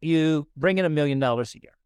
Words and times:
you 0.00 0.46
bring 0.56 0.78
in 0.78 0.84
a 0.84 0.90
million 0.90 1.18
dollars 1.18 1.54
a 1.54 1.62
year. 1.62 1.76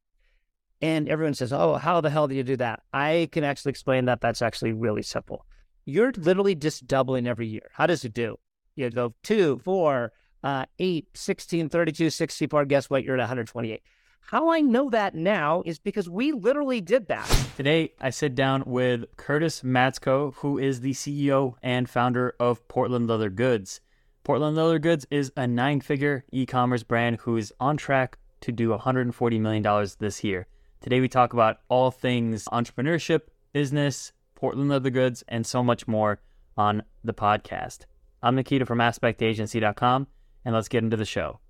And 0.80 1.08
everyone 1.08 1.34
says, 1.34 1.52
Oh, 1.52 1.74
how 1.74 2.00
the 2.00 2.10
hell 2.10 2.28
do 2.28 2.34
you 2.34 2.42
do 2.42 2.56
that? 2.56 2.82
I 2.92 3.28
can 3.32 3.44
actually 3.44 3.70
explain 3.70 4.04
that. 4.06 4.20
That's 4.20 4.42
actually 4.42 4.72
really 4.72 5.02
simple. 5.02 5.46
You're 5.84 6.12
literally 6.16 6.54
just 6.54 6.86
doubling 6.86 7.26
every 7.26 7.46
year. 7.46 7.70
How 7.72 7.86
does 7.86 8.04
it 8.04 8.14
do? 8.14 8.36
You 8.76 8.90
go 8.90 9.14
two, 9.22 9.60
four, 9.64 10.12
uh, 10.42 10.66
8, 10.78 11.08
16, 11.14 11.68
32, 11.68 12.10
64. 12.10 12.64
Guess 12.66 12.90
what? 12.90 13.04
You're 13.04 13.16
at 13.16 13.20
128. 13.20 13.82
How 14.28 14.50
I 14.50 14.62
know 14.62 14.88
that 14.88 15.14
now 15.14 15.62
is 15.66 15.78
because 15.78 16.08
we 16.08 16.32
literally 16.32 16.80
did 16.80 17.08
that. 17.08 17.26
Today, 17.56 17.92
I 18.00 18.08
sit 18.10 18.34
down 18.34 18.64
with 18.66 19.04
Curtis 19.16 19.60
Matsko, 19.60 20.34
who 20.36 20.58
is 20.58 20.80
the 20.80 20.92
CEO 20.92 21.54
and 21.62 21.88
founder 21.88 22.34
of 22.40 22.66
Portland 22.66 23.06
Leather 23.06 23.28
Goods. 23.28 23.80
Portland 24.24 24.56
Leather 24.56 24.78
Goods 24.78 25.06
is 25.10 25.30
a 25.36 25.46
nine 25.46 25.82
figure 25.82 26.24
e 26.32 26.46
commerce 26.46 26.82
brand 26.82 27.18
who 27.20 27.36
is 27.36 27.52
on 27.60 27.76
track 27.76 28.16
to 28.40 28.50
do 28.50 28.70
$140 28.70 29.38
million 29.38 29.88
this 29.98 30.24
year. 30.24 30.46
Today, 30.80 31.00
we 31.00 31.08
talk 31.08 31.34
about 31.34 31.58
all 31.68 31.90
things 31.90 32.46
entrepreneurship, 32.46 33.20
business, 33.52 34.14
Portland 34.34 34.70
Leather 34.70 34.88
Goods, 34.88 35.24
and 35.28 35.46
so 35.46 35.62
much 35.62 35.86
more 35.86 36.22
on 36.56 36.82
the 37.04 37.12
podcast. 37.12 37.80
I'm 38.22 38.34
Nikita 38.34 38.64
from 38.64 38.78
AspektAgency.com, 38.78 40.06
and 40.46 40.54
let's 40.54 40.68
get 40.68 40.84
into 40.84 40.96
the 40.96 41.04
show. 41.04 41.40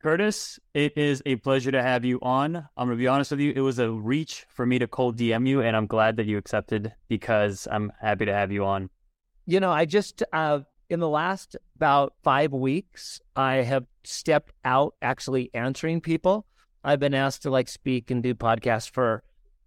Curtis, 0.00 0.60
it 0.72 0.96
is 0.96 1.20
a 1.26 1.34
pleasure 1.36 1.72
to 1.72 1.82
have 1.82 2.04
you 2.04 2.20
on. 2.22 2.54
I'm 2.76 2.86
going 2.86 2.90
to 2.90 2.96
be 2.96 3.08
honest 3.08 3.32
with 3.32 3.40
you, 3.40 3.52
it 3.56 3.60
was 3.60 3.80
a 3.80 3.90
reach 3.90 4.46
for 4.50 4.64
me 4.64 4.78
to 4.78 4.86
cold 4.86 5.18
DM 5.18 5.48
you, 5.48 5.62
and 5.62 5.76
I'm 5.76 5.88
glad 5.88 6.16
that 6.18 6.26
you 6.26 6.38
accepted 6.38 6.94
because 7.08 7.66
I'm 7.68 7.92
happy 8.00 8.26
to 8.26 8.32
have 8.32 8.52
you 8.52 8.64
on. 8.64 8.88
You 9.46 9.58
know, 9.58 9.72
I 9.72 9.84
just, 9.84 10.22
uh, 10.32 10.60
in 10.90 11.00
the 11.00 11.08
last 11.08 11.56
about 11.76 12.14
five 12.22 12.52
weeks, 12.52 13.20
I 13.36 13.56
have 13.56 13.86
stepped 14.04 14.52
out 14.64 14.94
actually 15.02 15.50
answering 15.54 16.00
people. 16.00 16.46
I've 16.82 17.00
been 17.00 17.14
asked 17.14 17.42
to 17.42 17.50
like 17.50 17.68
speak 17.68 18.10
and 18.10 18.22
do 18.22 18.34
podcasts 18.34 18.90
for 18.90 19.22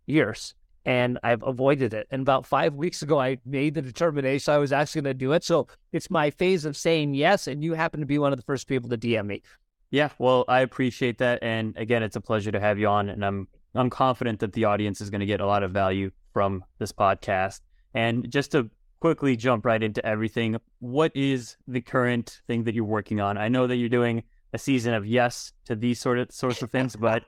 years 0.06 0.54
and 0.88 1.20
I've 1.22 1.44
avoided 1.44 1.94
it. 1.94 2.08
And 2.12 2.22
about 2.22 2.46
five 2.46 2.74
weeks 2.74 3.02
ago, 3.02 3.20
I 3.20 3.40
made 3.46 3.74
the 3.74 3.82
determination 3.82 4.54
I 4.54 4.58
was 4.58 4.72
actually 4.72 5.02
going 5.02 5.16
to 5.16 5.20
do 5.20 5.34
it. 5.34 5.44
So 5.44 5.68
it's 5.92 6.10
my 6.10 6.30
phase 6.30 6.64
of 6.64 6.78
saying 6.78 7.14
yes. 7.14 7.46
And 7.46 7.62
you 7.62 7.74
happen 7.74 8.00
to 8.00 8.06
be 8.06 8.18
one 8.18 8.32
of 8.32 8.38
the 8.38 8.46
first 8.46 8.68
people 8.68 8.90
to 8.90 8.98
DM 8.98 9.26
me. 9.26 9.44
Yeah, 9.92 10.10
well, 10.18 10.46
I 10.48 10.62
appreciate 10.62 11.18
that, 11.20 11.40
and 11.42 11.76
again, 11.78 12.04
it's 12.04 12.18
a 12.18 12.22
pleasure 12.22 12.52
to 12.52 12.60
have 12.60 12.78
you 12.78 12.88
on, 12.88 13.08
and 13.08 13.24
I'm 13.24 13.48
I'm 13.74 13.90
confident 13.90 14.40
that 14.42 14.52
the 14.52 14.66
audience 14.66 15.00
is 15.00 15.10
going 15.10 15.22
to 15.22 15.26
get 15.26 15.40
a 15.40 15.46
lot 15.46 15.64
of 15.64 15.72
value 15.72 16.12
from 16.34 16.66
this 16.80 16.92
podcast. 16.92 17.62
And 17.94 18.30
just 18.30 18.52
to 18.52 18.70
quickly 19.00 19.36
jump 19.36 19.66
right 19.66 19.82
into 19.82 20.06
everything, 20.06 20.58
what 20.80 21.12
is 21.16 21.58
the 21.68 21.82
current 21.82 22.42
thing 22.48 22.64
that 22.64 22.74
you're 22.76 22.84
working 22.84 23.20
on? 23.20 23.38
I 23.38 23.48
know 23.48 23.68
that 23.68 23.76
you're 23.76 23.90
doing 23.90 24.24
a 24.54 24.58
season 24.58 24.94
of 24.94 25.06
yes 25.06 25.54
to 25.66 25.76
these 25.76 26.00
sort 26.00 26.20
of 26.20 26.32
sorts 26.32 26.62
of 26.62 26.72
things, 26.72 26.96
but 26.96 27.24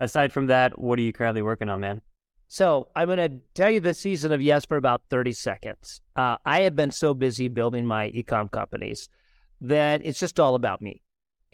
aside 0.00 0.32
from 0.32 0.46
that, 0.46 0.78
what 0.78 0.98
are 0.98 1.02
you 1.02 1.12
currently 1.12 1.42
working 1.42 1.68
on, 1.68 1.80
man? 1.80 2.00
So 2.48 2.88
I'm 2.94 3.06
going 3.06 3.18
to 3.18 3.40
tell 3.54 3.70
you 3.70 3.80
the 3.80 3.94
season 3.94 4.32
of 4.32 4.42
yes 4.42 4.66
for 4.66 4.76
about 4.76 5.02
30 5.08 5.32
seconds. 5.32 6.02
Uh, 6.16 6.36
I 6.44 6.60
have 6.60 6.76
been 6.76 6.90
so 6.90 7.14
busy 7.14 7.48
building 7.48 7.86
my 7.86 8.10
ecom 8.10 8.50
companies 8.50 9.08
that 9.62 10.04
it's 10.04 10.18
just 10.18 10.38
all 10.38 10.54
about 10.54 10.82
me. 10.82 11.02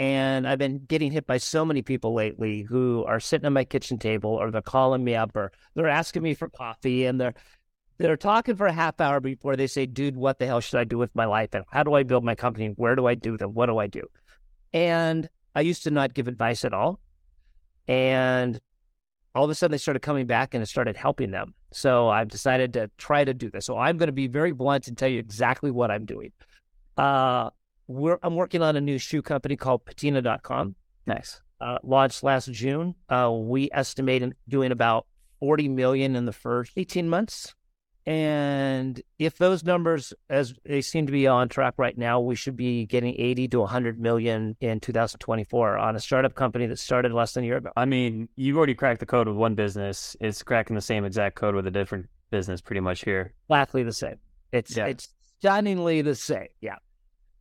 And 0.01 0.47
I've 0.47 0.59
been 0.59 0.85
getting 0.87 1.13
hit 1.13 1.27
by 1.27 1.39
so 1.39 1.65
many 1.65 1.83
people 1.83 2.15
lately 2.15 2.63
who 2.63 3.05
are 3.07 3.21
sitting 3.21 3.47
at 3.47 3.53
my 3.53 3.65
kitchen 3.65 3.99
table 3.99 4.31
or 4.31 4.51
they're 4.51 4.63
calling 4.63 5.05
me 5.05 5.15
up 5.15 5.37
or 5.37 5.53
they're 5.75 5.89
asking 5.89 6.23
me 6.23 6.35
for 6.35 6.49
coffee 6.49 7.05
and 7.05 7.21
they're 7.21 7.35
they're 7.99 8.17
talking 8.17 8.57
for 8.57 8.67
a 8.67 8.73
half 8.73 9.01
hour 9.01 9.21
before 9.21 9.57
they 9.57 9.67
say, 9.67 9.87
dude, 9.87 10.17
what 10.17 10.39
the 10.39 10.47
hell 10.47 10.61
should 10.61 10.79
I 10.79 10.85
do 10.85 10.99
with 10.99 11.15
my 11.15 11.25
life? 11.25 11.51
And 11.53 11.65
how 11.71 11.83
do 11.83 11.95
I 11.95 12.05
build 12.05 12.25
my 12.25 12.35
company? 12.35 12.69
Where 12.77 12.95
do 12.95 13.07
I 13.07 13.15
do 13.15 13.37
them? 13.37 13.55
What 13.55 13.67
do 13.67 13.79
I 13.79 13.89
do? 13.89 14.03
And 14.73 15.29
I 15.55 15.63
used 15.63 15.83
to 15.85 15.91
not 15.91 16.15
give 16.15 16.29
advice 16.29 16.65
at 16.65 16.73
all. 16.73 17.01
And 17.89 18.61
all 19.35 19.45
of 19.45 19.51
a 19.51 19.55
sudden 19.55 19.73
they 19.73 19.79
started 19.79 20.01
coming 20.01 20.27
back 20.27 20.55
and 20.55 20.63
it 20.63 20.67
started 20.67 20.97
helping 20.97 21.33
them. 21.33 21.55
So 21.73 22.09
I've 22.09 22.29
decided 22.29 22.73
to 22.75 22.91
try 22.99 23.25
to 23.25 23.35
do 23.35 23.51
this. 23.51 23.67
So 23.67 23.77
I'm 23.77 23.97
going 23.97 24.09
to 24.09 24.13
be 24.13 24.29
very 24.29 24.53
blunt 24.53 24.89
and 24.89 24.97
tell 24.97 25.09
you 25.09 25.19
exactly 25.19 25.71
what 25.71 25.91
I'm 25.91 26.05
doing. 26.05 26.33
Uh, 26.97 27.51
we're, 27.89 28.19
I'm 28.23 28.37
working 28.37 28.63
on 28.63 28.77
a 28.77 28.81
new 28.81 28.99
shoe 28.99 29.23
company 29.23 29.57
called 29.57 29.85
patina.com. 29.85 30.77
Nice. 31.07 31.41
Uh, 31.61 31.79
launched 31.83 32.23
last 32.23 32.53
June. 32.53 32.95
Uh, 33.09 33.31
we 33.33 33.69
estimate 33.73 34.23
doing 34.49 34.71
about 34.71 35.07
40 35.41 35.69
million 35.69 36.15
in 36.15 36.25
the 36.27 36.33
first 36.33 36.73
18 36.77 37.09
months. 37.09 37.55
And 38.09 39.03
if 39.19 39.37
those 39.37 39.65
numbers, 39.65 40.15
as 40.31 40.55
they 40.65 40.81
seem 40.81 41.05
to 41.05 41.13
be 41.13 41.27
on 41.27 41.51
track 41.51 41.75
right 41.77 41.97
now, 41.99 42.21
we 42.21 42.37
should 42.37 42.57
be 42.57 42.87
getting 42.87 43.15
80 43.21 43.49
to 43.49 43.61
100 43.61 44.01
million 44.01 44.57
in 44.63 44.81
2024 44.81 45.77
on 45.77 45.95
a 45.95 46.01
startup 46.01 46.35
company 46.35 46.65
that 46.69 46.79
started 46.79 47.13
less 47.13 47.35
than 47.35 47.45
a 47.45 47.47
year 47.47 47.59
ago. 47.59 47.71
I 47.77 47.85
mean, 47.85 48.31
you've 48.35 48.57
already 48.57 48.75
cracked 48.75 49.01
the 49.01 49.07
code 49.07 49.29
with 49.29 49.37
one 49.37 49.55
business. 49.55 50.17
It's 50.23 50.43
cracking 50.43 50.75
the 50.75 50.81
same 50.81 51.05
exact 51.05 51.37
code 51.37 51.55
with 51.55 51.67
a 51.67 51.71
different 51.71 52.09
business 52.31 52.63
pretty 52.63 52.81
much 52.81 53.05
here. 53.05 53.35
Exactly 53.51 53.83
the 53.83 53.93
same. 53.93 54.17
It's, 54.53 54.75
yeah. 54.75 54.87
it's 54.87 55.09
stunningly 55.37 56.01
the 56.01 56.15
same. 56.15 56.49
Yeah. 56.63 56.77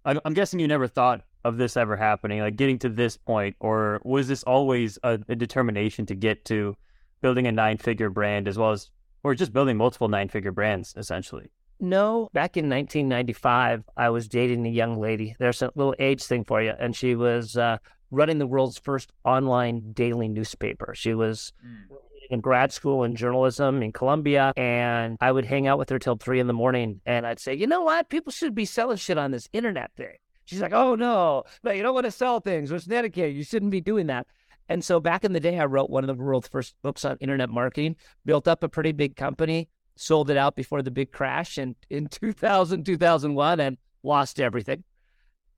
I'm 0.04 0.34
guessing 0.34 0.60
you 0.60 0.68
never 0.68 0.90
thought 0.90 1.22
of 1.46 1.56
this 1.56 1.78
ever 1.78 1.96
happening, 1.96 2.42
like 2.42 2.58
getting 2.58 2.80
to 2.80 2.90
this 2.90 3.16
point, 3.16 3.56
or 3.62 4.02
was 4.04 4.28
this 4.28 4.44
always 4.44 5.00
a, 5.04 5.18
a 5.30 5.36
determination 5.36 6.06
to 6.08 6.16
get 6.16 6.44
to 6.46 6.76
building 7.22 7.48
a 7.48 7.54
nine 7.54 7.78
figure 7.78 8.10
brand 8.10 8.50
as 8.50 8.58
well 8.58 8.72
as, 8.72 8.90
or 9.28 9.36
just 9.36 9.52
building 9.52 9.76
multiple 9.76 10.08
nine 10.08 10.30
figure 10.30 10.54
brands 10.54 10.94
essentially? 10.96 11.52
No, 11.82 12.30
back 12.32 12.56
in 12.56 12.70
1995, 12.70 13.84
I 13.98 14.10
was 14.10 14.30
dating 14.30 14.66
a 14.66 14.70
young 14.70 15.02
lady. 15.02 15.36
There's 15.38 15.62
a 15.62 15.70
little 15.76 15.94
age 16.00 16.24
thing 16.24 16.46
for 16.46 16.62
you. 16.62 16.74
And 16.80 16.96
she 16.96 17.14
was 17.14 17.58
uh, 17.58 17.78
running 18.10 18.40
the 18.40 18.48
world's 18.48 18.80
first 18.80 19.12
online 19.26 19.92
daily 19.92 20.30
newspaper. 20.30 20.94
She 20.96 21.14
was 21.14 21.52
mm 21.64 21.98
in 22.30 22.42
grad 22.42 22.74
school 22.74 23.06
in 23.06 23.16
journalism 23.16 23.82
in 23.82 23.94
Columbia, 23.94 24.52
and 24.58 25.16
I 25.22 25.32
would 25.32 25.46
hang 25.46 25.66
out 25.66 25.78
with 25.78 25.90
her 25.90 25.98
till 25.98 26.18
three 26.18 26.42
in 26.42 26.48
the 26.48 26.52
morning, 26.52 27.00
and 27.06 27.26
I'd 27.26 27.40
say, 27.40 27.54
you 27.54 27.68
know 27.68 27.84
what, 27.84 28.10
people 28.10 28.34
should 28.34 28.54
be 28.54 28.66
selling 28.66 28.98
shit 28.98 29.18
on 29.18 29.32
this 29.32 29.48
internet 29.54 29.92
thing. 29.96 30.18
She's 30.44 30.62
like, 30.62 30.74
oh 30.74 30.96
no, 30.96 31.44
no, 31.64 31.72
you 31.72 31.84
don't 31.84 31.94
want 31.94 32.06
to 32.06 32.12
sell 32.12 32.42
things. 32.42 32.70
It's 32.70 32.90
etiquette. 32.90 33.34
You 33.34 33.46
shouldn't 33.46 33.72
be 33.72 33.80
doing 33.80 34.08
that. 34.08 34.28
And 34.70 34.84
so 34.84 35.00
back 35.00 35.24
in 35.24 35.34
the 35.34 35.40
day, 35.40 35.60
I 35.60 35.66
wrote 35.66 35.90
one 35.90 36.04
of 36.04 36.08
the 36.08 36.22
world's 36.22 36.48
first 36.48 36.76
books 36.82 37.06
on 37.06 37.18
internet 37.20 37.50
marketing, 37.50 37.96
built 38.26 38.48
up 38.48 38.64
a 38.64 38.70
pretty 38.70 38.92
big 38.92 39.16
company, 39.16 39.70
sold 39.96 40.30
it 40.30 40.38
out 40.38 40.56
before 40.56 40.82
the 40.82 40.92
big 40.92 41.12
crash 41.12 41.58
in, 41.58 41.76
in 41.90 42.08
2000, 42.12 42.86
2001, 42.86 43.60
and 43.60 43.78
lost 44.04 44.40
everything. 44.40 44.84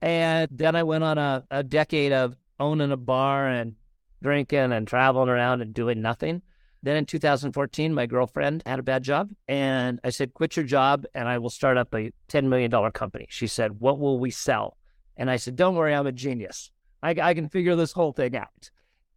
And 0.02 0.48
then 0.52 0.76
I 0.76 0.84
went 0.84 1.04
on 1.04 1.18
a, 1.18 1.44
a 1.52 1.64
decade 1.64 2.14
of 2.14 2.36
owning 2.60 2.92
a 2.92 2.98
bar 2.98 3.48
and 3.48 3.76
drinking 4.22 4.72
and 4.72 4.88
traveling 4.88 5.30
around 5.30 5.62
and 5.62 5.74
doing 5.74 6.02
nothing. 6.02 6.42
Then 6.82 6.96
in 6.96 7.06
2014, 7.06 7.94
my 7.94 8.06
girlfriend 8.06 8.64
had 8.66 8.80
a 8.80 8.84
bad 8.84 9.04
job. 9.04 9.32
And 9.48 10.00
I 10.04 10.12
said, 10.12 10.34
quit 10.34 10.56
your 10.56 10.66
job 10.66 11.06
and 11.14 11.28
I 11.28 11.38
will 11.38 11.50
start 11.50 11.78
up 11.78 11.94
a 11.94 12.12
$10 12.30 12.46
million 12.46 12.72
company. 12.92 13.28
She 13.30 13.48
said, 13.48 13.80
what 13.80 14.00
will 14.00 14.20
we 14.20 14.32
sell? 14.32 14.78
And 15.18 15.30
I 15.30 15.36
said, 15.36 15.58
don't 15.58 15.76
worry, 15.76 15.94
I'm 15.94 16.08
a 16.08 16.14
genius. 16.14 16.72
I, 17.04 17.16
I 17.22 17.34
can 17.34 17.50
figure 17.50 17.76
this 17.76 17.92
whole 17.92 18.14
thing 18.14 18.36
out. 18.38 18.70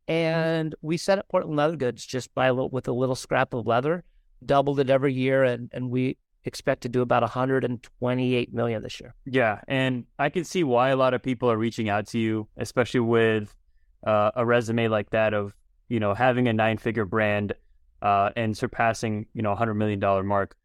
And 0.09 0.75
we 0.83 0.97
set 0.97 1.19
up 1.19 1.29
Portland 1.29 1.57
Leather 1.57 1.77
Goods 1.77 2.05
just 2.05 2.35
by 2.35 2.47
a 2.47 2.53
little, 2.53 2.71
with 2.71 2.89
a 2.89 2.93
little 2.93 3.15
scrap 3.15 3.55
of 3.55 3.67
leather, 3.67 4.05
doubled 4.45 4.81
it 4.81 4.91
every 4.91 5.15
year. 5.15 5.45
And, 5.45 5.71
and 5.73 5.91
we 5.91 6.17
expect 6.45 6.83
to 6.83 6.89
do 6.89 7.03
about 7.03 7.23
128 7.23 8.53
million 8.53 8.83
this 8.83 9.01
year. 9.01 9.15
Yeah. 9.27 9.61
And 9.69 10.05
I 10.19 10.29
can 10.29 10.45
see 10.45 10.65
why 10.65 10.91
a 10.91 10.97
lot 10.97 11.15
of 11.15 11.23
people 11.23 11.51
are 11.51 11.57
reaching 11.57 11.89
out 11.89 12.07
to 12.09 12.19
you, 12.19 12.49
especially 12.57 13.01
with 13.01 13.55
uh, 14.07 14.33
a 14.35 14.45
resume 14.45 14.89
like 14.89 15.11
that 15.11 15.35
of 15.35 15.55
you 15.93 16.01
know, 16.01 16.15
having 16.15 16.49
a 16.49 16.55
nine 16.55 16.79
figure 16.79 17.05
brand 17.05 17.53
uh, 18.01 18.31
and 18.35 18.57
surpassing, 18.57 19.27
you 19.35 19.43
know, 19.43 19.53
a 19.53 19.55
hundred 19.55 19.75
million 19.75 20.01
dollar 20.01 20.23
mark 20.23 20.57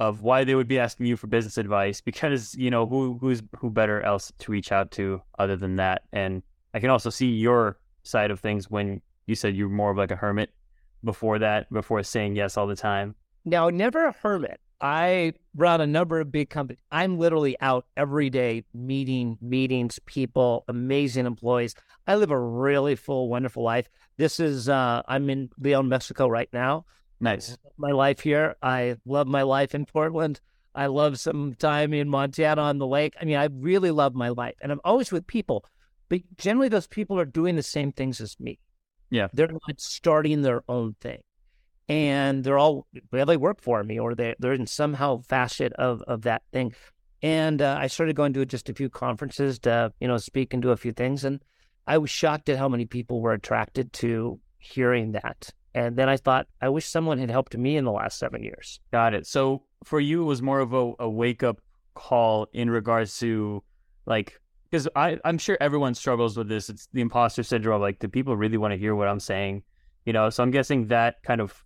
of 0.00 0.22
why 0.22 0.44
they 0.44 0.54
would 0.54 0.66
be 0.66 0.78
asking 0.78 1.04
you 1.04 1.14
for 1.14 1.26
business 1.26 1.58
advice 1.58 2.00
because, 2.00 2.54
you 2.54 2.70
know, 2.70 2.86
who 2.86 3.18
who's 3.20 3.42
who 3.58 3.68
better 3.68 4.00
else 4.00 4.32
to 4.38 4.50
reach 4.50 4.72
out 4.72 4.90
to 4.92 5.20
other 5.38 5.56
than 5.56 5.76
that. 5.76 6.04
And 6.14 6.42
I 6.72 6.80
can 6.80 6.88
also 6.88 7.10
see 7.10 7.26
your 7.26 7.78
side 8.02 8.30
of 8.30 8.40
things 8.40 8.70
when 8.70 9.00
you 9.26 9.34
said 9.34 9.56
you're 9.56 9.68
more 9.68 9.90
of 9.90 9.96
like 9.96 10.10
a 10.10 10.16
hermit 10.16 10.50
before 11.04 11.38
that, 11.38 11.72
before 11.72 12.02
saying 12.02 12.36
yes 12.36 12.56
all 12.56 12.66
the 12.66 12.76
time. 12.76 13.14
Now, 13.44 13.70
never 13.70 14.06
a 14.06 14.12
hermit. 14.12 14.60
I 14.80 15.34
run 15.54 15.80
a 15.80 15.86
number 15.86 16.20
of 16.20 16.32
big 16.32 16.50
companies. 16.50 16.82
I'm 16.90 17.16
literally 17.16 17.56
out 17.60 17.86
every 17.96 18.30
day 18.30 18.64
meeting 18.74 19.38
meetings, 19.40 20.00
people, 20.06 20.64
amazing 20.66 21.24
employees. 21.24 21.76
I 22.08 22.16
live 22.16 22.32
a 22.32 22.38
really 22.38 22.96
full, 22.96 23.28
wonderful 23.28 23.62
life. 23.62 23.88
This 24.16 24.40
is 24.40 24.68
uh, 24.68 25.02
I'm 25.06 25.30
in 25.30 25.50
Leon, 25.58 25.88
Mexico 25.88 26.26
right 26.26 26.48
now. 26.52 26.84
Nice. 27.20 27.56
My 27.76 27.92
life 27.92 28.20
here. 28.20 28.56
I 28.60 28.96
love 29.06 29.28
my 29.28 29.42
life 29.42 29.72
in 29.74 29.86
Portland. 29.86 30.40
I 30.74 30.86
love 30.86 31.20
some 31.20 31.54
time 31.54 31.92
in 31.92 32.08
Montana 32.08 32.62
on 32.62 32.78
the 32.78 32.86
lake. 32.86 33.14
I 33.20 33.24
mean, 33.24 33.36
I 33.36 33.44
really 33.44 33.92
love 33.92 34.14
my 34.14 34.30
life, 34.30 34.54
and 34.60 34.72
I'm 34.72 34.80
always 34.84 35.12
with 35.12 35.26
people. 35.26 35.64
But 36.12 36.20
generally, 36.36 36.68
those 36.68 36.86
people 36.86 37.18
are 37.18 37.24
doing 37.24 37.56
the 37.56 37.62
same 37.62 37.90
things 37.90 38.20
as 38.20 38.38
me. 38.38 38.58
Yeah, 39.08 39.28
they're 39.32 39.48
not 39.48 39.80
starting 39.80 40.42
their 40.42 40.62
own 40.68 40.94
thing 41.00 41.22
and 41.88 42.44
they're 42.44 42.58
all 42.58 42.86
well, 43.10 43.26
they 43.26 43.36
work 43.36 43.60
for 43.60 43.82
me 43.82 43.98
or 43.98 44.14
they 44.14 44.34
they're 44.38 44.52
in 44.52 44.66
somehow 44.66 45.20
facet 45.22 45.72
of 45.74 46.02
of 46.02 46.22
that 46.22 46.42
thing. 46.52 46.74
And 47.22 47.62
uh, 47.62 47.76
I 47.78 47.86
started 47.86 48.16
going 48.16 48.32
to 48.32 48.44
just 48.44 48.68
a 48.68 48.74
few 48.74 48.88
conferences 48.88 49.58
to 49.60 49.92
you 50.00 50.08
know 50.08 50.18
speak 50.18 50.52
and 50.52 50.62
do 50.62 50.70
a 50.70 50.76
few 50.76 50.92
things, 50.92 51.24
and 51.24 51.40
I 51.86 51.98
was 51.98 52.10
shocked 52.10 52.48
at 52.48 52.58
how 52.58 52.68
many 52.68 52.86
people 52.86 53.20
were 53.20 53.32
attracted 53.32 53.92
to 53.94 54.40
hearing 54.58 55.12
that. 55.12 55.50
And 55.74 55.96
then 55.96 56.08
I 56.08 56.18
thought, 56.18 56.46
I 56.60 56.68
wish 56.68 56.86
someone 56.86 57.18
had 57.18 57.30
helped 57.30 57.56
me 57.56 57.76
in 57.78 57.84
the 57.84 57.92
last 57.92 58.18
seven 58.18 58.42
years. 58.42 58.78
Got 58.92 59.14
it. 59.14 59.26
So 59.26 59.62
for 59.84 60.00
you, 60.00 60.22
it 60.22 60.26
was 60.26 60.42
more 60.42 60.60
of 60.60 60.74
a, 60.74 60.92
a 60.98 61.08
wake 61.08 61.42
up 61.42 61.62
call 61.94 62.46
in 62.52 62.68
regards 62.68 63.18
to 63.20 63.62
like, 64.04 64.38
because 64.72 64.88
I'm 64.96 65.36
sure 65.36 65.58
everyone 65.60 65.94
struggles 65.94 66.34
with 66.34 66.48
this. 66.48 66.70
It's 66.70 66.88
the 66.94 67.02
imposter 67.02 67.42
syndrome. 67.42 67.82
Like, 67.82 67.98
do 67.98 68.08
people 68.08 68.38
really 68.38 68.56
want 68.56 68.72
to 68.72 68.78
hear 68.78 68.94
what 68.94 69.06
I'm 69.06 69.20
saying? 69.20 69.64
You 70.06 70.14
know, 70.14 70.30
so 70.30 70.42
I'm 70.42 70.50
guessing 70.50 70.86
that 70.86 71.22
kind 71.22 71.42
of 71.42 71.62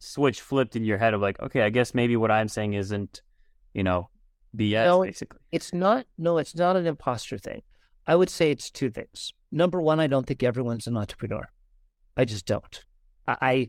switch 0.00 0.42
flipped 0.42 0.76
in 0.76 0.84
your 0.84 0.98
head 0.98 1.14
of 1.14 1.22
like, 1.22 1.40
okay, 1.40 1.62
I 1.62 1.70
guess 1.70 1.94
maybe 1.94 2.14
what 2.14 2.30
I'm 2.30 2.48
saying 2.48 2.74
isn't, 2.74 3.22
you 3.72 3.82
know, 3.82 4.10
BS. 4.54 4.84
No, 4.84 5.02
basically, 5.02 5.40
it's 5.50 5.72
not. 5.72 6.04
No, 6.18 6.36
it's 6.36 6.54
not 6.54 6.76
an 6.76 6.86
imposter 6.86 7.38
thing. 7.38 7.62
I 8.06 8.16
would 8.16 8.28
say 8.28 8.50
it's 8.50 8.70
two 8.70 8.90
things. 8.90 9.32
Number 9.50 9.80
one, 9.80 9.98
I 9.98 10.06
don't 10.06 10.26
think 10.26 10.42
everyone's 10.42 10.86
an 10.86 10.98
entrepreneur. 10.98 11.48
I 12.18 12.26
just 12.26 12.44
don't. 12.44 12.84
I 13.26 13.36
I 13.40 13.68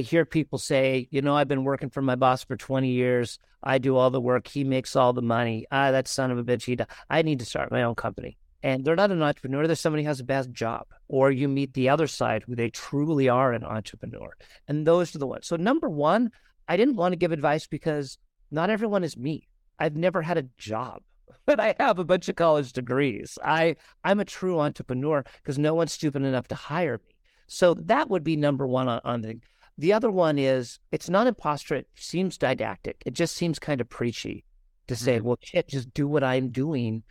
hear 0.00 0.24
people 0.24 0.58
say, 0.58 1.08
you 1.10 1.22
know, 1.22 1.36
I've 1.36 1.48
been 1.48 1.64
working 1.64 1.90
for 1.90 2.02
my 2.02 2.16
boss 2.16 2.44
for 2.44 2.56
20 2.56 2.88
years. 2.88 3.38
I 3.62 3.78
do 3.78 3.96
all 3.96 4.10
the 4.10 4.20
work. 4.20 4.46
He 4.48 4.64
makes 4.64 4.96
all 4.96 5.12
the 5.12 5.22
money. 5.22 5.66
Ah, 5.70 5.90
that 5.90 6.08
son 6.08 6.30
of 6.30 6.38
a 6.38 6.44
bitch. 6.44 6.64
He, 6.64 6.78
I 7.10 7.22
need 7.22 7.38
to 7.40 7.44
start 7.44 7.70
my 7.70 7.82
own 7.82 7.94
company. 7.94 8.36
And 8.62 8.84
they're 8.84 8.96
not 8.96 9.10
an 9.10 9.22
entrepreneur. 9.22 9.66
They're 9.66 9.76
somebody 9.76 10.04
who 10.04 10.08
has 10.08 10.20
a 10.20 10.24
bad 10.24 10.54
job. 10.54 10.86
Or 11.08 11.30
you 11.30 11.48
meet 11.48 11.74
the 11.74 11.90
other 11.90 12.06
side 12.06 12.44
who 12.44 12.56
they 12.56 12.70
truly 12.70 13.28
are 13.28 13.52
an 13.52 13.62
entrepreneur. 13.62 14.34
And 14.68 14.86
those 14.86 15.14
are 15.14 15.18
the 15.18 15.26
ones. 15.26 15.46
So 15.46 15.56
number 15.56 15.90
one, 15.90 16.30
I 16.66 16.78
didn't 16.78 16.96
want 16.96 17.12
to 17.12 17.16
give 17.16 17.32
advice 17.32 17.66
because 17.66 18.18
not 18.50 18.70
everyone 18.70 19.04
is 19.04 19.16
me. 19.16 19.48
I've 19.78 19.96
never 19.96 20.22
had 20.22 20.38
a 20.38 20.46
job, 20.56 21.02
but 21.46 21.60
I 21.60 21.74
have 21.78 21.98
a 21.98 22.04
bunch 22.04 22.28
of 22.28 22.36
college 22.36 22.72
degrees. 22.72 23.38
I 23.44 23.76
I'm 24.02 24.20
a 24.20 24.24
true 24.24 24.60
entrepreneur 24.60 25.24
because 25.42 25.58
no 25.58 25.74
one's 25.74 25.92
stupid 25.92 26.22
enough 26.22 26.48
to 26.48 26.54
hire 26.54 27.00
me. 27.06 27.14
So 27.46 27.74
that 27.74 28.08
would 28.08 28.24
be 28.24 28.36
number 28.36 28.66
one 28.66 28.88
on, 28.88 29.00
on 29.04 29.20
the. 29.20 29.38
The 29.78 29.92
other 29.92 30.10
one 30.10 30.38
is 30.38 30.78
it's 30.92 31.08
not 31.10 31.26
imposter. 31.26 31.74
It 31.74 31.88
seems 31.94 32.38
didactic. 32.38 33.02
It 33.04 33.14
just 33.14 33.34
seems 33.34 33.58
kind 33.58 33.80
of 33.80 33.88
preachy 33.88 34.44
to 34.86 34.94
say, 34.96 35.16
mm-hmm. 35.16 35.26
well, 35.26 35.38
shit, 35.42 35.68
just 35.68 35.92
do 35.94 36.06
what 36.06 36.22
I'm 36.22 36.50
doing 36.50 37.02